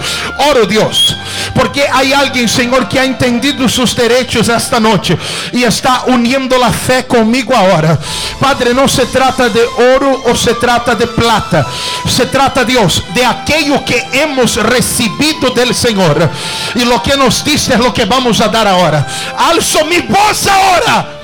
Oro, 0.49 0.50
Dios, 0.67 1.15
porque 1.55 1.85
hay 1.91 2.13
alguien, 2.13 2.47
Señor, 2.47 2.87
que 2.87 2.99
ha 2.99 3.05
entendido 3.05 3.67
sus 3.67 3.95
derechos 3.95 4.49
esta 4.49 4.79
noche 4.79 5.17
y 5.51 5.63
está 5.63 6.03
uniendo 6.07 6.57
la 6.57 6.71
fe 6.71 7.07
conmigo 7.07 7.55
ahora. 7.55 7.97
Padre, 8.39 8.73
no 8.73 8.87
se 8.87 9.05
trata 9.05 9.49
de 9.49 9.63
oro 9.95 10.23
o 10.25 10.35
se 10.35 10.53
trata 10.55 10.95
de 10.95 11.07
plata, 11.07 11.65
se 12.07 12.25
trata, 12.25 12.63
Dios, 12.63 13.03
de 13.13 13.25
aquello 13.25 13.83
que 13.85 14.05
hemos 14.13 14.55
recibido 14.57 15.49
del 15.51 15.73
Señor. 15.73 16.29
Y 16.75 16.85
lo 16.85 17.01
que 17.01 17.17
nos 17.17 17.43
dice 17.43 17.73
es 17.73 17.79
lo 17.79 17.93
que 17.93 18.05
vamos 18.05 18.41
a 18.41 18.47
dar 18.47 18.67
ahora. 18.67 19.05
Alzo 19.37 19.85
mi 19.85 19.99
voz 20.01 20.47
ahora 20.47 21.20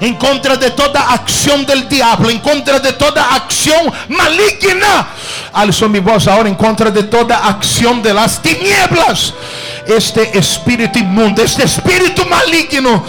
em 0.00 0.14
contra 0.14 0.56
de 0.56 0.70
toda 0.70 1.00
acção 1.00 1.64
del 1.64 1.82
diabo, 1.82 2.30
em 2.30 2.38
contra 2.38 2.80
de 2.80 2.92
toda 2.92 3.22
acção 3.22 3.92
maligna. 4.08 5.08
Alzo 5.52 5.88
mi 5.88 6.00
voz 6.00 6.28
ahora 6.28 6.48
em 6.48 6.54
contra 6.54 6.90
de 6.90 7.04
toda 7.04 7.36
acção 7.36 8.00
de 8.00 8.12
las 8.12 8.38
tinieblas. 8.38 9.32
Este 9.86 10.38
espírito 10.38 10.98
imundo, 10.98 11.42
este 11.42 11.62
espírito 11.62 12.26
maligno 12.28 13.04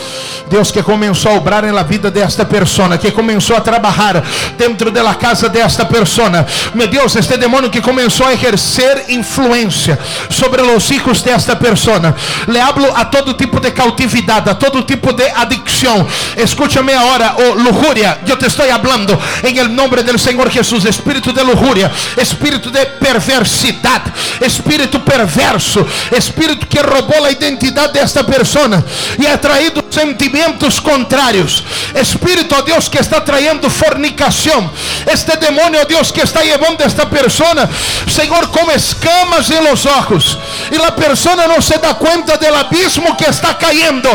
Deus 0.49 0.71
que 0.71 0.81
começou 0.81 1.33
a 1.33 1.35
obrar 1.35 1.63
na 1.63 1.83
vida 1.83 2.09
desta 2.09 2.45
pessoa, 2.45 2.97
que 2.97 3.11
começou 3.11 3.55
a 3.55 3.61
trabalhar 3.61 4.23
dentro 4.57 4.89
da 4.91 5.13
casa 5.13 5.49
desta 5.49 5.85
pessoa. 5.85 6.45
Meu 6.73 6.87
Deus, 6.87 7.15
este 7.15 7.37
demônio 7.37 7.69
que 7.69 7.81
começou 7.81 8.27
a 8.27 8.33
exercer 8.33 9.05
influência 9.09 9.99
sobre 10.29 10.61
os 10.61 10.87
filhos 10.87 11.21
desta 11.21 11.55
pessoa. 11.55 12.15
Le 12.47 12.59
hablo 12.59 12.89
a 12.95 13.05
todo 13.05 13.33
tipo 13.33 13.59
de 13.59 13.71
cautividade, 13.71 14.49
a 14.49 14.55
todo 14.55 14.83
tipo 14.83 15.11
de 15.13 15.27
adicção. 15.29 16.07
Escúchame 16.37 16.93
agora, 16.93 17.35
oh 17.37 17.53
lujuria. 17.53 18.17
Eu 18.27 18.37
te 18.37 18.45
estou 18.45 18.65
falando 18.65 19.19
em 19.43 19.67
nome 19.67 20.03
do 20.03 20.17
Senhor 20.17 20.49
Jesus. 20.49 20.85
Espírito 20.85 21.33
de 21.33 21.41
lujuria, 21.41 21.91
espírito 22.17 22.71
de 22.71 22.85
perversidade, 22.85 24.13
espírito 24.41 24.99
perverso, 25.01 25.85
espírito 26.15 26.66
que 26.69 26.79
roubou 26.79 27.25
a 27.25 27.31
identidade 27.31 27.93
desta 27.93 28.23
pessoa 28.23 28.83
e 29.19 29.27
ha 29.27 29.37
traído 29.37 29.81
sentimientos 29.97 30.79
contrarios. 30.79 31.63
Espíritu, 31.93 32.55
oh 32.55 32.61
Dios, 32.61 32.87
que 32.87 32.99
está 32.99 33.23
trayendo 33.25 33.67
fornicación. 33.67 34.71
Este 35.11 35.35
demonio, 35.37 35.85
Dios, 35.85 36.13
que 36.13 36.21
está 36.21 36.43
llevando 36.43 36.83
a 36.83 36.87
esta 36.87 37.09
persona, 37.09 37.67
Señor, 38.07 38.51
como 38.51 38.71
escamas 38.71 39.49
en 39.49 39.63
los 39.63 39.85
ojos. 39.87 40.37
Y 40.71 40.77
la 40.77 40.95
persona 40.95 41.47
no 41.47 41.59
se 41.61 41.79
da 41.79 41.95
cuenta 41.95 42.37
del 42.37 42.53
abismo 42.53 43.17
que 43.17 43.25
está 43.25 43.57
cayendo. 43.57 44.09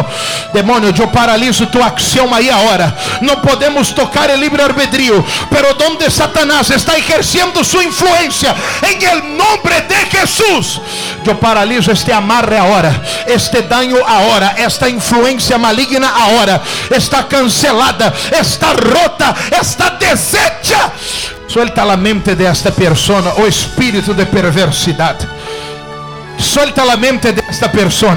Demonio, 0.52 0.90
yo 0.90 1.10
paralizo 1.10 1.66
tu 1.68 1.82
acción 1.82 2.32
ahí 2.32 2.48
ahora. 2.48 2.96
No 3.20 3.42
podemos 3.42 3.92
tocar 3.92 4.30
el 4.30 4.40
libre 4.40 4.62
albedrío. 4.62 5.24
Pero 5.50 5.74
donde 5.74 6.10
Satanás 6.10 6.70
está 6.70 6.96
ejerciendo 6.96 7.64
su 7.64 7.82
influencia, 7.82 8.54
en 8.82 9.02
el 9.02 9.36
nombre 9.36 9.80
de 9.82 9.96
Jesús, 10.16 10.80
yo 11.24 11.38
paralizo 11.40 11.90
este 11.90 12.12
amarre 12.12 12.56
ahora, 12.58 13.02
este 13.26 13.62
daño 13.62 13.96
ahora, 14.06 14.54
esta 14.58 14.88
influencia 14.88 15.58
maligna 15.58 15.71
ahora 16.08 16.62
está 16.90 17.24
cancelada, 17.24 18.12
está 18.38 18.72
rota, 18.72 19.34
está 19.60 19.90
deshecha. 19.90 20.92
Suelta 21.46 21.82
a 21.82 21.96
mente 21.96 22.34
desta 22.34 22.72
pessoa 22.72 23.34
o 23.38 23.46
espírito 23.46 24.14
de 24.14 24.24
perversidade. 24.26 25.28
Suelta 26.42 26.82
a 26.82 26.96
mente 26.96 27.32
desta 27.32 27.68
pessoa. 27.68 28.16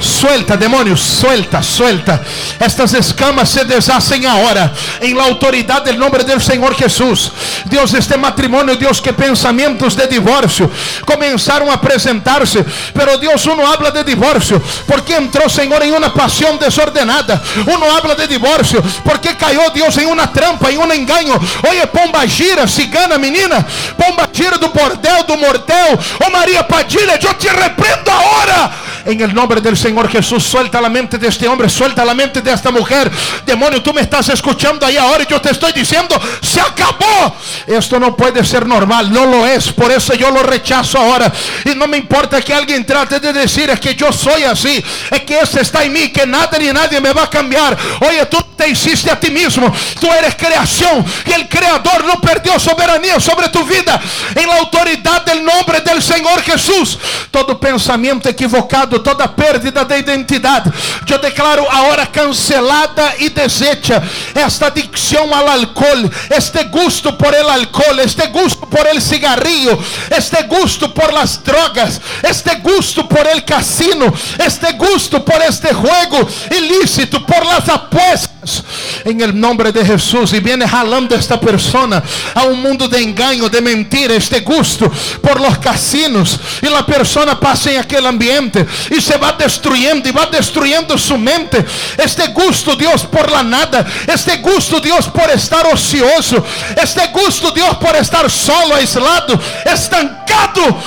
Suelta, 0.00 0.56
demônio, 0.56 0.96
suelta, 0.96 1.62
suelta. 1.62 2.20
Estas 2.58 2.94
escamas 2.94 3.50
se 3.50 3.64
deshacen 3.64 4.26
agora 4.26 4.72
em 5.02 5.14
la 5.14 5.24
autoridade 5.24 5.92
do 5.92 5.98
nome 5.98 6.18
do 6.24 6.40
Senhor 6.40 6.74
Jesus. 6.74 7.30
Deus, 7.66 7.92
este 7.92 8.16
matrimônio, 8.16 8.76
Deus, 8.76 9.00
que 9.00 9.12
pensamentos 9.12 9.94
de 9.94 10.06
divórcio 10.06 10.70
começaram 11.04 11.70
a 11.70 11.74
apresentar-se, 11.74 12.64
pero 12.94 13.18
Deus, 13.18 13.44
uno 13.46 13.66
habla 13.66 13.90
de 13.90 14.02
divórcio 14.02 14.60
porque 14.86 15.14
entrou, 15.14 15.48
Senhor, 15.48 15.82
em 15.82 15.92
uma 15.92 16.10
paixão 16.10 16.56
desordenada. 16.56 17.40
Uno 17.66 17.96
habla 17.96 18.14
de 18.14 18.26
divórcio 18.26 18.82
porque 19.04 19.34
caiu, 19.34 19.70
Deus, 19.70 19.96
em 19.98 20.06
uma 20.06 20.26
trampa, 20.26 20.72
em 20.72 20.78
um 20.78 20.92
engano. 20.92 21.38
Oye, 21.68 21.86
pomba 21.86 22.26
gira, 22.26 22.66
cigana, 22.66 23.18
menina, 23.18 23.64
pomba 23.96 24.28
gira 24.32 24.58
do 24.58 24.68
bordel, 24.68 25.24
do 25.24 25.36
mortel. 25.36 25.98
Oh 26.24 26.30
Maria 26.30 26.64
Padilha, 26.64 27.18
eu 27.22 27.34
te 27.34 27.48
reprendo 27.58 28.10
ahora. 28.10 28.87
En 29.08 29.18
el 29.22 29.32
nombre 29.32 29.62
del 29.62 29.74
Señor 29.74 30.06
Jesús, 30.10 30.44
suelta 30.44 30.82
la 30.82 30.90
mente 30.90 31.16
de 31.16 31.28
este 31.28 31.48
hombre, 31.48 31.70
suelta 31.70 32.04
la 32.04 32.12
mente 32.12 32.42
de 32.42 32.52
esta 32.52 32.70
mujer. 32.70 33.10
Demonio, 33.46 33.82
tú 33.82 33.94
me 33.94 34.02
estás 34.02 34.28
escuchando 34.28 34.84
ahí 34.84 34.98
ahora 34.98 35.24
y 35.24 35.26
yo 35.26 35.40
te 35.40 35.50
estoy 35.50 35.72
diciendo, 35.72 36.20
se 36.42 36.60
acabó. 36.60 37.34
Esto 37.66 37.98
no 37.98 38.14
puede 38.14 38.44
ser 38.44 38.66
normal, 38.66 39.10
no 39.10 39.24
lo 39.24 39.46
es. 39.46 39.72
Por 39.72 39.90
eso 39.90 40.12
yo 40.12 40.30
lo 40.30 40.42
rechazo 40.42 40.98
ahora. 40.98 41.32
Y 41.64 41.70
no 41.74 41.88
me 41.88 41.96
importa 41.96 42.42
que 42.42 42.52
alguien 42.52 42.84
trate 42.84 43.18
de 43.18 43.32
decir, 43.32 43.70
es 43.70 43.80
que 43.80 43.94
yo 43.94 44.12
soy 44.12 44.42
así, 44.42 44.84
es 45.10 45.22
que 45.22 45.40
ese 45.40 45.62
está 45.62 45.84
en 45.84 45.94
mí, 45.94 46.10
que 46.10 46.26
nada 46.26 46.58
ni 46.58 46.70
nadie 46.70 47.00
me 47.00 47.14
va 47.14 47.22
a 47.22 47.30
cambiar. 47.30 47.78
Oye, 48.00 48.26
tú 48.26 48.44
te 48.58 48.68
hiciste 48.68 49.10
a 49.10 49.18
ti 49.18 49.30
mismo, 49.30 49.72
tú 49.98 50.12
eres 50.12 50.34
creación 50.34 51.02
y 51.24 51.32
el 51.32 51.48
creador 51.48 52.04
no 52.04 52.20
perdió 52.20 52.58
soberanía 52.58 53.18
sobre 53.18 53.48
tu 53.48 53.64
vida. 53.64 53.98
En 54.34 54.46
la 54.46 54.58
autoridad 54.58 55.24
del 55.24 55.42
nombre 55.42 55.80
del 55.80 56.02
Señor 56.02 56.42
Jesús, 56.42 56.98
todo 57.30 57.58
pensamiento 57.58 58.28
equivocado 58.28 58.97
toda 58.98 59.28
perda 59.28 59.84
de 59.84 59.98
identidade. 59.98 60.70
Eu 61.08 61.18
declaro 61.18 61.66
agora 61.68 62.06
cancelada 62.06 63.14
e 63.18 63.30
desecha 63.30 64.02
esta 64.34 64.66
adicção 64.66 65.34
ao 65.34 65.48
álcool, 65.48 66.10
este 66.30 66.64
gusto 66.64 67.12
por 67.14 67.34
el 67.34 67.48
alcohol, 67.48 67.98
este 68.00 68.26
gusto 68.28 68.66
por 68.66 68.86
el 68.86 69.00
cigarrillo, 69.00 69.78
este 70.10 70.42
gusto 70.44 70.90
por 70.90 71.12
las 71.12 71.42
drogas, 71.42 72.00
este 72.22 72.56
gusto 72.56 73.08
por 73.08 73.26
el 73.26 73.44
casino, 73.44 74.12
este 74.38 74.72
gusto 74.72 75.24
por 75.24 75.40
este 75.42 75.72
juego 75.72 76.28
ilícito, 76.50 77.24
por 77.24 77.44
las 77.46 77.68
apuestas. 77.68 78.64
En 79.08 79.22
el 79.22 79.40
nombre 79.40 79.72
de 79.72 79.86
Jesús 79.86 80.34
y 80.34 80.40
viene 80.40 80.68
jalando 80.68 81.14
esta 81.14 81.40
persona 81.40 82.02
a 82.34 82.44
un 82.44 82.60
mundo 82.60 82.86
de 82.86 83.00
engaño, 83.00 83.48
de 83.48 83.62
mentira, 83.62 84.14
este 84.14 84.40
gusto 84.40 84.92
por 85.22 85.40
los 85.40 85.56
casinos 85.58 86.38
y 86.60 86.66
la 86.66 86.84
persona 86.84 87.40
pasa 87.40 87.70
en 87.72 87.80
aquel 87.80 88.04
ambiente 88.06 88.66
y 88.90 89.00
se 89.00 89.16
va 89.16 89.32
destruyendo 89.32 90.10
y 90.10 90.12
va 90.12 90.26
destruyendo 90.26 90.98
su 90.98 91.16
mente. 91.16 91.64
Este 91.96 92.26
gusto, 92.28 92.76
Dios, 92.76 93.04
por 93.04 93.30
la 93.30 93.42
nada, 93.42 93.86
este 94.06 94.36
gusto, 94.38 94.78
Dios, 94.78 95.08
por 95.08 95.30
estar 95.30 95.66
ocioso, 95.66 96.44
este 96.76 97.06
gusto, 97.06 97.50
Dios, 97.50 97.76
por 97.76 97.96
estar 97.96 98.30
solo, 98.30 98.74
aislado, 98.74 99.40
estancado. 99.64 100.82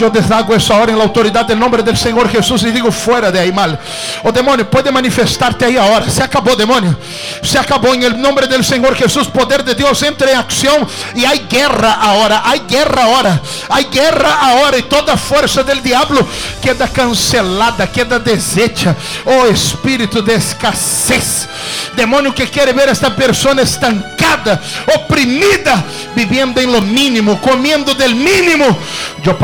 Eu 0.00 0.10
deshago 0.10 0.52
essa 0.52 0.74
hora 0.74 0.90
em 0.90 0.94
la 0.94 1.04
autoridade 1.04 1.48
do 1.48 1.56
nome 1.56 1.80
do 1.80 1.96
Senhor 1.96 2.28
Jesus 2.28 2.62
e 2.64 2.72
digo 2.72 2.90
fora 2.90 3.30
de 3.30 3.38
aí 3.38 3.52
mal. 3.52 3.78
O 4.24 4.32
demônio 4.32 4.64
pode 4.66 4.90
manifestar-te 4.90 5.64
aí 5.64 5.78
agora. 5.78 6.10
Se 6.10 6.22
acabou, 6.22 6.56
demônio. 6.56 6.96
Se 7.42 7.56
acabou 7.56 7.94
em 7.94 8.08
nome 8.10 8.42
do 8.46 8.62
Senhor 8.62 8.94
Jesus. 8.96 9.28
Poder 9.28 9.62
de 9.62 9.72
Deus 9.72 10.02
entra 10.02 10.32
em 10.32 10.34
ação 10.34 10.86
e 11.14 11.24
há 11.24 11.36
guerra 11.36 11.98
agora. 12.02 12.42
Há 12.44 12.56
guerra 12.56 13.02
agora. 13.02 13.42
Há 13.68 13.82
guerra 13.82 14.50
agora 14.50 14.78
e 14.78 14.82
toda 14.82 15.12
a 15.12 15.16
força 15.16 15.62
do 15.62 15.80
diabo 15.80 16.28
queda 16.60 16.88
cancelada, 16.88 17.86
queda 17.86 18.18
desecha. 18.18 18.96
Oh 19.24 19.46
espírito 19.46 20.20
de 20.20 20.34
escassez. 20.34 21.48
Demônio 21.94 22.32
que 22.32 22.46
quer 22.46 22.74
ver 22.74 22.88
esta 22.88 23.10
pessoa 23.10 23.60
estancada, 23.62 24.60
oprimida, 24.94 25.82
vivendo 26.16 26.60
em 26.60 26.66
lo 26.66 26.82
mínimo, 26.82 27.38
comendo 27.38 27.94
del 27.94 28.14
mínimo. 28.14 28.76
Eu 29.24 29.34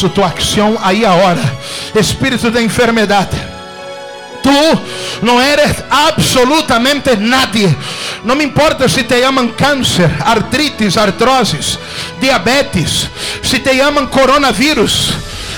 paraliso 0.00 0.08
tu 0.08 0.22
aí 0.82 1.04
agora. 1.04 1.40
Espírito 1.94 2.50
de 2.50 2.62
enfermidade. 2.62 3.36
Tu 4.42 5.22
não 5.22 5.40
eres 5.40 5.84
absolutamente 5.90 7.16
nadie. 7.16 7.76
Não 8.24 8.34
me 8.34 8.44
importa 8.44 8.88
se 8.88 9.02
te 9.04 9.20
chamam 9.20 9.48
câncer, 9.48 10.10
artrites, 10.24 10.96
artroses, 10.96 11.78
diabetes, 12.20 13.08
se 13.42 13.58
te 13.58 13.76
chamam 13.76 14.06
coronavírus, 14.06 15.12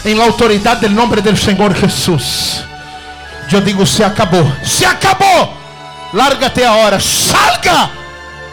em 0.05 0.15
la 0.15 0.25
autoridade 0.25 0.89
do 0.89 0.95
nome 0.95 1.21
do 1.21 1.37
Senhor 1.37 1.75
Jesus. 1.75 2.65
Eu 3.53 3.61
digo: 3.61 3.87
se 3.87 4.03
acabou, 4.03 4.51
se 4.65 4.85
acabou. 4.85 5.59
Lárgate 6.13 6.63
agora, 6.65 7.01
salga 7.01 7.91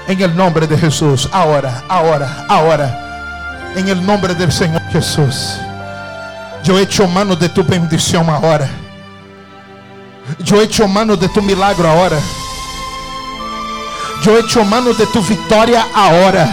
em 0.08 0.22
el 0.22 0.36
nome 0.36 0.66
de 0.66 0.78
Jesus. 0.78 1.28
Agora, 1.32 1.84
agora, 1.90 2.46
agora. 2.48 3.10
Em 3.76 3.90
el 3.90 4.02
do 4.06 4.52
Senhor 4.52 5.69
Jesus. 6.64 6.68
Eu 6.68 6.80
echo 6.80 7.08
mano 7.08 7.36
de 7.36 7.50
tu 7.50 7.64
bendição 7.64 8.30
agora. 8.34 8.70
Eu 10.50 10.62
echo 10.62 10.88
mano 10.88 11.18
de 11.18 11.28
tu 11.30 11.42
milagro 11.42 11.88
agora. 11.88 12.22
Eu 14.26 14.40
echo 14.40 14.64
mano 14.66 14.94
de 14.94 15.06
tu 15.08 15.22
vitória 15.22 15.86
agora. 15.94 16.48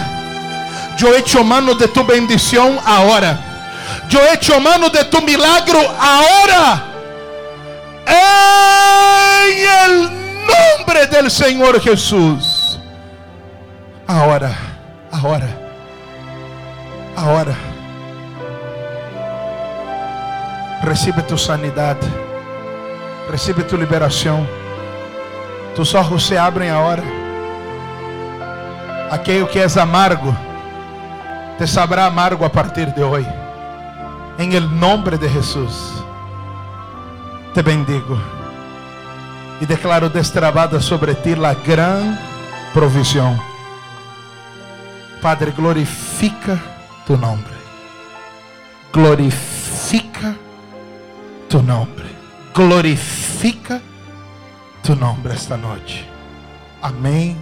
Eu 0.99 1.15
echo 1.15 1.43
mano 1.43 1.75
de 1.75 1.87
tu 1.87 2.03
bendição 2.03 2.79
agora. 2.85 3.39
Eu 4.11 4.23
echo 4.33 4.59
mano 4.59 4.89
de 4.89 5.03
tu 5.05 5.21
milagro 5.21 5.79
agora. 5.79 6.83
Em 8.07 9.61
el 9.61 10.09
nome 10.47 11.21
do 11.21 11.29
Senhor 11.29 11.79
Jesus. 11.79 12.79
Agora, 14.07 14.55
agora, 15.11 15.49
agora. 17.15 17.66
Recebe 20.81 21.21
tu 21.23 21.37
sanidade. 21.37 22.07
Recebe 23.29 23.63
tu 23.63 23.75
liberação. 23.75 24.47
Tus 25.75 25.93
olhos 25.93 26.25
se 26.25 26.37
abrem 26.37 26.69
agora. 26.69 27.03
Aquele 29.11 29.45
que 29.47 29.59
és 29.59 29.77
amargo, 29.77 30.35
te 31.57 31.67
sabrá 31.67 32.05
amargo 32.05 32.43
a 32.43 32.49
partir 32.49 32.91
de 32.93 33.03
hoje. 33.03 33.29
Em 34.37 34.59
nome 34.59 35.17
de 35.17 35.29
Jesus, 35.29 36.03
te 37.53 37.61
bendigo 37.63 38.19
e 39.59 39.65
declaro 39.65 40.09
destravada 40.09 40.79
sobre 40.79 41.15
ti 41.15 41.33
a 41.33 41.53
gran 41.53 42.17
provisão. 42.73 43.39
Padre, 45.21 45.51
glorifica 45.51 46.59
tu 47.05 47.17
nome. 47.17 47.43
Glorifica 48.93 50.35
tu 51.49 51.61
nome. 51.63 52.03
Glorifica 52.53 53.81
tu 54.83 54.95
nome 54.95 55.29
esta 55.31 55.55
noite. 55.55 56.05
Amém 56.81 57.37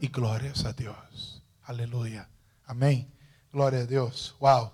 e 0.00 0.06
glórias 0.06 0.64
a 0.64 0.70
Deus. 0.70 1.42
Aleluia. 1.64 2.28
Amém. 2.68 3.10
Glória 3.52 3.82
a 3.82 3.84
Deus. 3.84 4.32
Uau. 4.40 4.72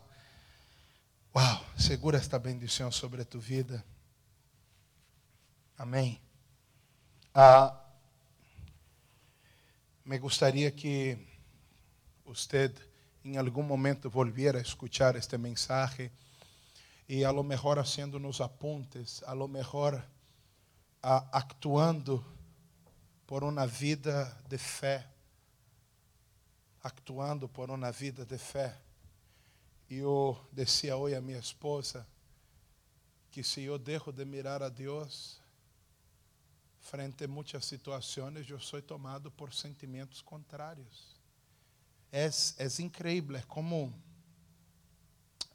Uau. 1.34 1.64
Segura 1.78 2.18
esta 2.18 2.38
bendição 2.38 2.92
sobre 2.92 3.24
tu 3.24 3.40
vida. 3.40 3.82
Amém. 5.78 6.20
Ah, 7.34 7.74
me 10.04 10.18
gostaria 10.18 10.70
que 10.70 11.16
usted 12.26 12.70
em 13.24 13.38
algum 13.38 13.62
momento 13.62 14.10
volviera 14.10 14.58
a 14.58 14.62
escuchar 14.62 15.16
este 15.16 15.38
mensaje 15.38 16.12
e 17.12 17.26
a 17.26 17.30
lo 17.30 17.42
mejor 17.42 17.78
haciendo 17.78 18.16
unos 18.16 18.40
apuntes, 18.40 19.22
a 19.24 19.34
lo 19.34 19.46
mejor 19.46 20.02
actuando 21.02 22.24
por 23.26 23.44
uma 23.44 23.66
vida 23.66 24.42
de 24.48 24.56
fé, 24.56 25.06
actuando 26.82 27.48
por 27.48 27.70
uma 27.70 27.92
vida 27.92 28.24
de 28.24 28.38
fé. 28.38 28.74
E 29.90 29.98
eu 29.98 30.38
decía 30.50 30.96
hoje 30.96 31.14
a 31.14 31.20
minha 31.20 31.38
esposa 31.38 32.06
que 33.30 33.44
se 33.44 33.60
eu 33.60 33.78
dejo 33.78 34.10
de 34.10 34.24
mirar 34.24 34.62
a 34.62 34.70
Deus 34.70 35.38
frente 36.80 37.24
a 37.24 37.28
muitas 37.28 37.66
situações, 37.66 38.48
eu 38.48 38.58
sou 38.58 38.80
tomado 38.80 39.30
por 39.30 39.52
sentimentos 39.52 40.22
contrários. 40.22 41.20
É, 42.10 42.30
é 42.56 42.82
incrível, 42.82 43.36
é 43.36 43.42
como, 43.42 43.92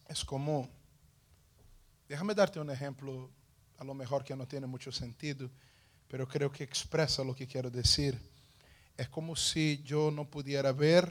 é 0.08 0.13
como, 0.24 0.70
déjame 2.08 2.34
darte 2.34 2.60
um 2.60 2.70
exemplo, 2.72 3.32
a 3.78 3.84
lo 3.84 3.93
mejor 3.93 4.24
que 4.24 4.36
não 4.36 4.46
tem 4.46 4.62
muito 4.62 4.91
sentido, 4.91 5.52
pero 6.08 6.26
creo 6.28 6.50
que 6.50 6.63
expressa 6.63 7.22
o 7.22 7.34
que 7.34 7.46
quero 7.46 7.70
dizer. 7.70 8.20
É 8.98 9.06
como 9.06 9.36
se 9.36 9.84
eu 9.88 10.10
não 10.10 10.26
pudiera 10.26 10.74
ver 10.74 11.06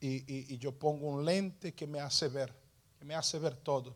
e, 0.00 0.24
e, 0.26 0.54
e 0.54 0.64
eu 0.64 0.72
pongo 0.72 1.08
um 1.08 1.16
lente 1.16 1.72
que 1.72 1.86
me 1.86 2.00
hace 2.00 2.28
ver, 2.28 2.52
que 2.98 3.04
me 3.04 3.14
hace 3.14 3.38
ver 3.38 3.54
todo 3.56 3.94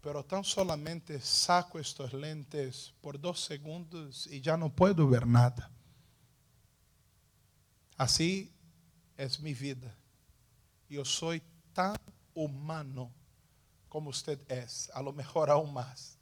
pero 0.00 0.24
tan 0.24 0.44
solamente 0.44 1.20
saco 1.20 1.78
estos 1.78 2.12
lentes 2.12 2.94
por 3.00 3.20
dos 3.20 3.44
segundos 3.44 4.26
y 4.26 4.40
ya 4.40 4.56
no 4.56 4.74
puedo 4.74 5.08
ver 5.08 5.26
nada. 5.26 5.70
Así 7.96 8.52
es 9.16 9.40
mi 9.40 9.54
vida. 9.54 9.94
Yo 10.88 11.04
soy 11.04 11.42
tan 11.72 11.96
humano 12.32 13.12
como 13.88 14.10
usted 14.10 14.38
es, 14.50 14.90
a 14.94 15.02
lo 15.02 15.12
mejor 15.12 15.50
aún 15.50 15.72
más. 15.72 16.16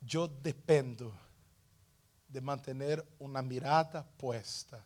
Yo 0.00 0.28
dependo 0.28 1.12
de 2.28 2.40
mantener 2.40 3.04
una 3.18 3.42
mirada 3.42 4.06
puesta 4.16 4.84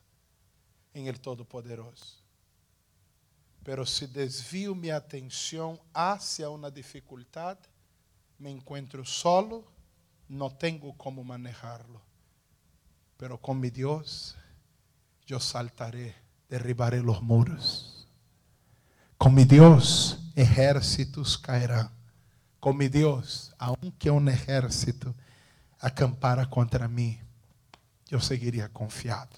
en 0.94 1.07
el 1.07 1.20
Todopoderoso. 1.20 2.22
Pero 3.62 3.87
se 3.87 4.07
desvio 4.07 4.74
minha 4.74 4.96
atenção 4.96 5.80
hacia 5.92 6.50
uma 6.50 6.70
dificuldade, 6.70 7.61
me 8.38 8.50
encontro 8.50 9.04
solo, 9.04 9.64
não 10.28 10.50
tenho 10.50 10.92
como 10.94 11.24
manejá-lo. 11.24 12.00
Pero 13.16 13.38
com 13.38 13.54
mi 13.54 13.70
Deus, 13.70 14.37
eu 15.28 15.40
saltaré, 15.40 16.14
derribaré 16.48 17.00
os 17.00 17.20
muros. 17.22 17.93
Com 19.24 19.30
mi 19.30 19.46
Deus, 19.46 20.18
ejércitos 20.37 21.38
cairão. 21.38 21.90
Com 22.60 22.74
mi 22.74 22.90
Deus, 22.90 23.54
aunque 23.58 24.10
um 24.10 24.28
ejército 24.28 25.14
acampara 25.80 26.44
contra 26.44 26.87
mim, 26.88 27.18
eu 28.10 28.20
seguiria 28.20 28.68
confiado. 28.68 29.34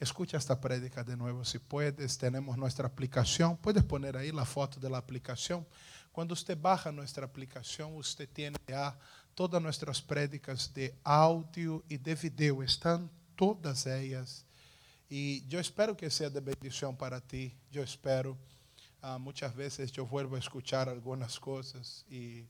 Escucha 0.00 0.38
esta 0.38 0.58
prédica 0.58 1.04
de 1.04 1.14
nuevo 1.14 1.44
si 1.44 1.58
puedes. 1.58 2.16
Tenemos 2.16 2.56
nuestra 2.56 2.86
aplicación. 2.86 3.54
Puedes 3.58 3.84
poner 3.84 4.16
ahí 4.16 4.32
la 4.32 4.46
foto 4.46 4.80
de 4.80 4.88
la 4.88 4.96
aplicación. 4.96 5.66
Cuando 6.10 6.32
usted 6.32 6.58
baja 6.58 6.90
nuestra 6.90 7.26
aplicación, 7.26 7.94
usted 7.96 8.26
tiene 8.32 8.56
ya 8.66 8.98
todas 9.34 9.60
nuestras 9.60 10.00
prédicas 10.00 10.72
de 10.72 10.98
audio 11.04 11.84
y 11.86 11.98
de 11.98 12.14
video. 12.14 12.62
Están 12.62 13.10
todas 13.36 13.86
ellas. 13.86 14.45
Y 15.08 15.46
yo 15.46 15.60
espero 15.60 15.96
que 15.96 16.10
sea 16.10 16.30
de 16.30 16.40
bendición 16.40 16.96
para 16.96 17.20
ti. 17.20 17.54
Yo 17.70 17.82
espero. 17.82 18.36
Uh, 19.02 19.18
muchas 19.18 19.54
veces 19.54 19.92
yo 19.92 20.04
vuelvo 20.04 20.34
a 20.36 20.38
escuchar 20.38 20.88
algunas 20.88 21.38
cosas 21.38 22.04
y, 22.10 22.44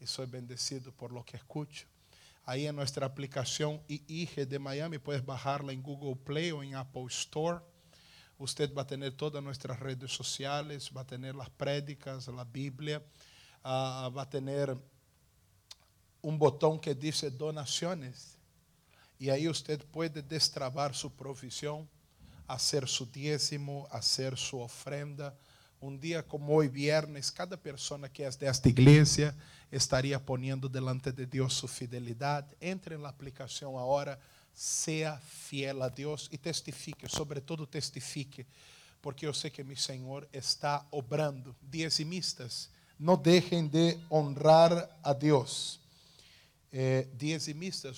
y 0.00 0.06
soy 0.06 0.26
bendecido 0.26 0.92
por 0.92 1.12
lo 1.12 1.24
que 1.24 1.36
escucho. 1.36 1.86
Ahí 2.44 2.66
en 2.66 2.76
nuestra 2.76 3.04
aplicación 3.04 3.82
IIG 3.88 4.48
de 4.48 4.58
Miami, 4.58 4.98
puedes 4.98 5.24
bajarla 5.24 5.72
en 5.72 5.82
Google 5.82 6.16
Play 6.16 6.52
o 6.52 6.62
en 6.62 6.76
Apple 6.76 7.06
Store. 7.08 7.60
Usted 8.38 8.72
va 8.72 8.82
a 8.82 8.86
tener 8.86 9.12
todas 9.12 9.42
nuestras 9.42 9.80
redes 9.80 10.12
sociales, 10.12 10.92
va 10.96 11.00
a 11.00 11.06
tener 11.06 11.34
las 11.34 11.50
prédicas, 11.50 12.28
la 12.28 12.44
Biblia, 12.44 13.02
uh, 13.64 14.10
va 14.14 14.22
a 14.22 14.30
tener 14.30 14.76
un 16.22 16.38
botón 16.38 16.78
que 16.78 16.94
dice 16.94 17.30
donaciones. 17.30 18.37
Y 19.18 19.30
ahí 19.30 19.48
usted 19.48 19.84
puede 19.86 20.22
destrabar 20.22 20.94
su 20.94 21.10
provisión, 21.10 21.88
hacer 22.46 22.86
su 22.86 23.04
diezmo, 23.06 23.88
hacer 23.90 24.36
su 24.36 24.60
ofrenda. 24.60 25.34
Un 25.80 25.98
día 25.98 26.22
como 26.22 26.54
hoy, 26.54 26.68
viernes, 26.68 27.30
cada 27.30 27.56
persona 27.56 28.08
que 28.08 28.26
es 28.26 28.38
de 28.38 28.48
esta 28.48 28.68
estaria 29.70 30.18
poniendo 30.24 30.68
delante 30.68 31.12
de 31.12 31.26
Deus 31.26 31.54
sua 31.54 31.68
fidelidade. 31.68 32.56
Entre 32.60 32.96
na 32.96 33.08
aplicação 33.08 33.78
agora, 33.78 34.18
seja 34.54 35.18
fiel 35.18 35.82
a 35.82 35.88
Deus 35.88 36.28
e 36.32 36.38
testifique, 36.38 37.08
sobretudo 37.08 37.66
testifique, 37.66 38.46
porque 39.00 39.26
eu 39.26 39.32
sei 39.32 39.50
que 39.50 39.62
meu 39.62 39.76
Senhor 39.76 40.28
está 40.32 40.84
obrando. 40.90 41.54
Dizimistas, 41.62 42.68
não 42.98 43.16
deixem 43.16 43.68
de 43.68 43.96
honrar 44.10 44.88
a 45.02 45.12
Deus. 45.12 45.80
Eh, 46.72 47.08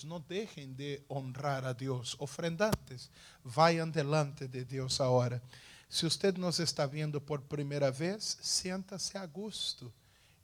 não 0.05 0.21
deixem 0.21 0.73
de 0.73 1.03
honrar 1.11 1.65
a 1.65 1.73
Deus. 1.73 2.15
Ofrendantes, 2.19 3.11
vayam 3.45 3.91
delante 3.91 4.47
de 4.47 4.65
Deus 4.65 5.01
agora. 5.01 5.43
Se 5.89 6.05
você 6.05 6.31
nos 6.33 6.61
está 6.61 6.87
vendo 6.87 7.21
por 7.21 7.41
primeira 7.41 7.91
vez, 7.91 8.39
sienta-se 8.41 9.19
a 9.19 9.27
gosto 9.27 9.93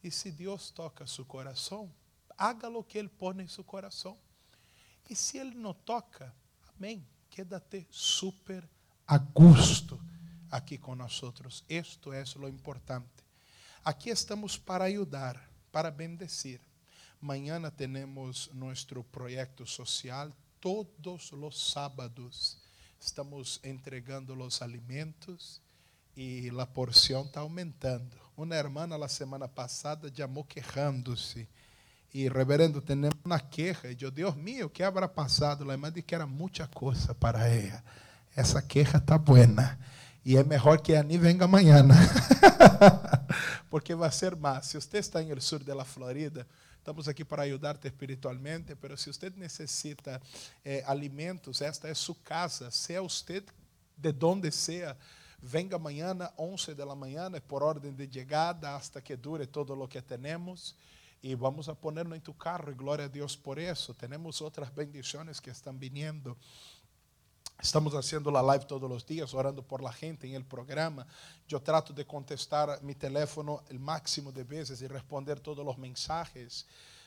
e 0.03 0.11
se 0.11 0.33
Deus 0.33 0.71
toca 0.71 1.07
seu 1.07 1.25
coração, 1.25 1.93
haga 2.37 2.69
lo 2.69 2.83
que 2.83 2.99
Ele 2.99 3.09
põe 3.09 3.43
em 3.43 3.49
seu 3.49 3.62
coração. 3.62 4.19
E 5.09 5.15
se 5.15 5.39
Ele 5.39 5.55
não 5.55 5.73
toca, 5.73 6.35
amém. 6.77 7.07
Quédate 7.31 7.87
super 7.91 8.69
a 9.07 9.19
gusto 9.19 10.01
aqui 10.51 10.79
com 10.79 10.97
nós. 10.97 11.21
Isto 11.69 12.12
é 12.12 12.25
o 12.41 12.49
importante. 12.49 13.25
Aqui 13.85 14.11
estamos 14.11 14.57
para 14.59 14.87
ajudar, 14.87 15.41
para 15.71 15.91
bendecir. 15.93 16.61
Mañana 17.27 17.73
temos 17.73 18.49
nosso 18.55 19.03
projeto 19.03 19.67
social 19.67 20.33
todos 20.61 21.33
os 21.33 21.73
sábados. 21.73 22.57
Estamos 23.01 23.59
entregando 23.65 24.33
os 24.41 24.62
alimentos 24.62 25.61
e 26.17 26.49
a 26.57 26.65
porção 26.65 27.25
está 27.25 27.41
aumentando. 27.41 28.17
Uma 28.37 28.55
irmã 28.55 28.87
na 28.87 29.09
semana 29.09 29.49
passada 29.49 30.09
llamou 30.17 30.45
quejándose. 30.45 31.49
E, 32.15 32.29
reverendo, 32.29 32.81
temos 32.81 33.11
uma 33.25 33.41
queja. 33.41 33.91
E 33.91 33.97
eu, 34.01 34.12
Deus 34.12 34.37
mío, 34.37 34.71
que 34.71 34.85
habrá 34.85 35.09
passado? 35.09 35.69
A 35.69 35.73
irmã 35.73 35.91
disse 35.91 36.07
que 36.07 36.15
era 36.15 36.29
muita 36.29 36.69
coisa 36.69 37.12
para 37.12 37.49
ela. 37.49 37.83
Essa 38.37 38.62
queja 38.62 38.99
está 38.99 39.19
buena. 39.19 39.77
E 40.25 40.37
é 40.37 40.45
melhor 40.45 40.81
que 40.81 40.95
a 40.95 41.03
nem 41.03 41.19
venga 41.19 41.47
amanhã. 41.47 41.85
Porque 43.69 43.97
vai 43.97 44.12
ser 44.12 44.37
mais. 44.37 44.67
Se 44.67 44.81
você 44.81 44.99
está 44.99 45.21
no 45.21 45.41
sul 45.43 45.59
da 45.59 45.85
Florida, 45.85 46.47
estamos 46.87 47.09
aqui 47.09 47.25
para 47.25 47.42
ajudar-te 47.42 47.88
espiritualmente, 47.88 48.77
mas 48.81 49.01
se 49.01 49.12
você 49.12 49.29
necessita 49.31 50.22
eh, 50.64 50.85
alimentos, 50.87 51.61
esta 51.61 51.88
é 51.88 51.94
sua 51.94 52.14
casa, 52.22 52.70
seja 52.70 53.01
você 53.01 53.42
de 53.96 54.14
onde 54.25 54.53
seja 54.53 54.96
venga 55.42 55.81
mañana, 55.81 56.33
11 56.37 56.77
de 56.77 56.85
la 56.85 56.94
mañana, 56.94 57.40
por 57.40 57.64
orden 57.64 57.96
de 57.96 58.07
llegada, 58.07 58.77
hasta 58.77 59.03
que 59.03 59.16
dure 59.16 59.49
todo 59.49 59.75
lo 59.75 59.88
que 59.88 60.01
tenemos. 60.01 60.77
Y 61.20 61.35
vamos 61.35 61.68
a 61.68 61.75
ponerlo 61.75 62.14
en 62.14 62.20
tu 62.20 62.37
carro 62.37 62.70
y 62.70 62.75
gloria 62.77 63.07
a 63.07 63.09
Dios 63.09 63.37
por 63.37 63.59
eso. 63.59 63.92
Tenemos 63.92 64.40
otras 64.40 64.72
bendiciones 64.72 65.40
que 65.40 65.51
están 65.51 65.81
viniendo. 65.81 66.37
Estamos 67.59 67.95
haciendo 67.95 68.31
la 68.31 68.42
live 68.42 68.66
todos 68.66 68.88
los 68.88 69.07
días, 69.07 69.33
orando 69.33 69.62
por 69.62 69.83
la 69.83 69.92
gente 69.92 70.27
en 70.27 70.35
el 70.35 70.45
programa. 70.45 71.07
Yo 71.49 71.61
trato 71.61 71.92
de 71.92 72.07
contestar 72.07 72.83
mi 72.83 72.95
teléfono 72.95 73.62
el 73.71 73.79
máximo 73.79 74.31
de 74.31 74.45
veces 74.45 74.83
y 74.83 74.87
responder 74.87 75.40
todos 75.40 75.64
los 75.64 75.79
mensajes. 75.79 76.66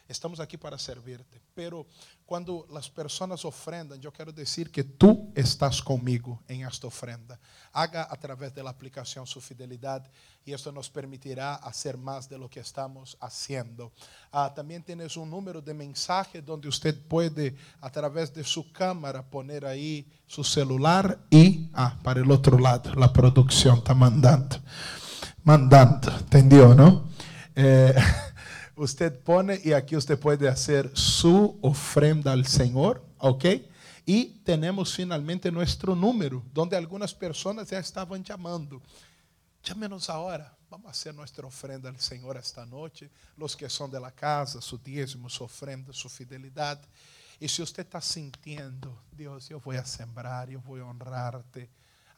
Estamos 0.09 0.39
aqui 0.39 0.57
para 0.57 0.75
servirte. 0.79 1.39
Pero 1.53 1.85
quando 2.25 2.67
as 2.75 2.89
pessoas 2.89 3.45
ofrendam, 3.45 3.95
eu 4.01 4.11
quero 4.11 4.33
dizer 4.33 4.69
que 4.69 4.83
tu 4.83 5.31
estás 5.35 5.79
comigo 5.81 6.41
em 6.49 6.65
esta 6.65 6.87
ofrenda. 6.87 7.39
Haga 7.71 8.01
através 8.03 8.51
da 8.51 8.67
aplicação 8.67 9.23
sua 9.23 9.39
fidelidade 9.39 10.09
e 10.47 10.51
isso 10.51 10.71
nos 10.71 10.89
permitirá 10.89 11.59
fazer 11.59 11.95
mais 11.95 12.25
de 12.25 12.35
lo 12.37 12.49
que 12.49 12.59
estamos 12.59 13.15
haciendo. 13.21 13.91
Ah, 14.31 14.49
também 14.49 14.81
tens 14.81 15.15
um 15.15 15.27
número 15.27 15.61
de 15.61 15.73
mensagem 15.75 16.43
onde 16.49 16.67
você 16.67 16.91
pode, 16.91 17.53
através 17.79 18.31
de 18.31 18.43
sua 18.43 18.63
câmera, 18.73 19.21
poner 19.21 19.63
aí 19.63 20.07
seu 20.27 20.43
celular 20.43 21.19
e, 21.31 21.69
ah, 21.71 21.95
para 22.03 22.23
o 22.23 22.31
outro 22.31 22.57
lado, 22.57 22.91
a 23.03 23.07
produção 23.09 23.77
está 23.77 23.93
mandando. 23.93 24.59
Mandando, 25.43 26.09
entendeu, 26.13 26.73
não? 26.73 27.07
Eh, 27.55 27.93
usted 28.79 29.19
pone 29.19 29.59
y 29.63 29.73
aquí 29.73 29.95
usted 29.95 30.17
puede 30.17 30.47
hacer 30.47 30.89
su 30.93 31.59
ofrenda 31.61 32.31
al 32.31 32.45
Señor, 32.47 33.03
¿ok? 33.17 33.45
Y 34.05 34.25
tenemos 34.43 34.95
finalmente 34.95 35.51
nuestro 35.51 35.95
número, 35.95 36.43
donde 36.53 36.77
algunas 36.77 37.13
personas 37.13 37.69
ya 37.69 37.79
estaban 37.79 38.23
llamando. 38.23 38.81
Llámenos 39.63 40.09
ahora. 40.09 40.55
Vamos 40.69 40.87
a 40.87 40.91
hacer 40.91 41.13
nuestra 41.13 41.45
ofrenda 41.45 41.89
al 41.89 41.99
Señor 41.99 42.37
esta 42.37 42.65
noche. 42.65 43.09
Los 43.35 43.55
que 43.55 43.69
son 43.69 43.91
de 43.91 43.99
la 43.99 44.11
casa, 44.11 44.61
su 44.61 44.77
diezmo, 44.77 45.29
su 45.29 45.43
ofrenda, 45.43 45.91
su 45.91 46.07
fidelidad. 46.09 46.79
Y 47.39 47.47
si 47.47 47.61
usted 47.61 47.83
está 47.83 47.99
sintiendo, 47.99 48.97
Dios, 49.11 49.49
yo 49.49 49.59
voy 49.59 49.77
a 49.77 49.85
sembrar, 49.85 50.49
voy 50.57 50.79
a 50.79 50.85
honrarte. 50.85 51.69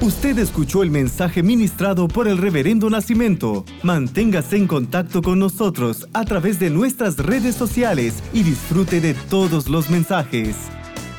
Usted 0.00 0.38
escuchó 0.38 0.84
el 0.84 0.92
mensaje 0.92 1.42
ministrado 1.42 2.06
por 2.06 2.28
el 2.28 2.38
reverendo 2.38 2.88
Nacimiento. 2.88 3.64
Manténgase 3.82 4.56
en 4.56 4.68
contacto 4.68 5.22
con 5.22 5.40
nosotros 5.40 6.06
a 6.12 6.24
través 6.24 6.60
de 6.60 6.70
nuestras 6.70 7.16
redes 7.16 7.56
sociales 7.56 8.22
y 8.32 8.44
disfrute 8.44 9.00
de 9.00 9.14
todos 9.14 9.68
los 9.68 9.90
mensajes. 9.90 10.54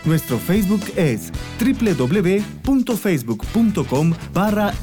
Nuestro 0.06 0.40
Facebook 0.40 0.94
es 0.96 1.34
www.facebook.com 1.60 4.14
barra 4.34 4.74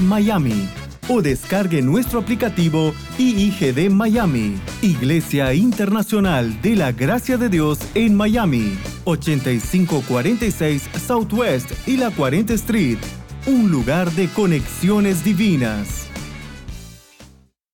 Miami 0.00 0.85
o 1.08 1.22
descargue 1.22 1.82
nuestro 1.82 2.18
aplicativo 2.18 2.94
IIGD 3.18 3.90
Miami, 3.90 4.56
Iglesia 4.82 5.54
Internacional 5.54 6.60
de 6.62 6.76
la 6.76 6.92
Gracia 6.92 7.36
de 7.36 7.48
Dios 7.48 7.78
en 7.94 8.14
Miami, 8.14 8.76
8546 9.04 10.88
Southwest 11.06 11.70
y 11.86 11.96
la 11.96 12.10
40 12.10 12.54
Street 12.54 12.98
un 13.46 13.70
lugar 13.70 14.10
de 14.12 14.28
conexiones 14.28 15.22
divinas. 15.22 16.05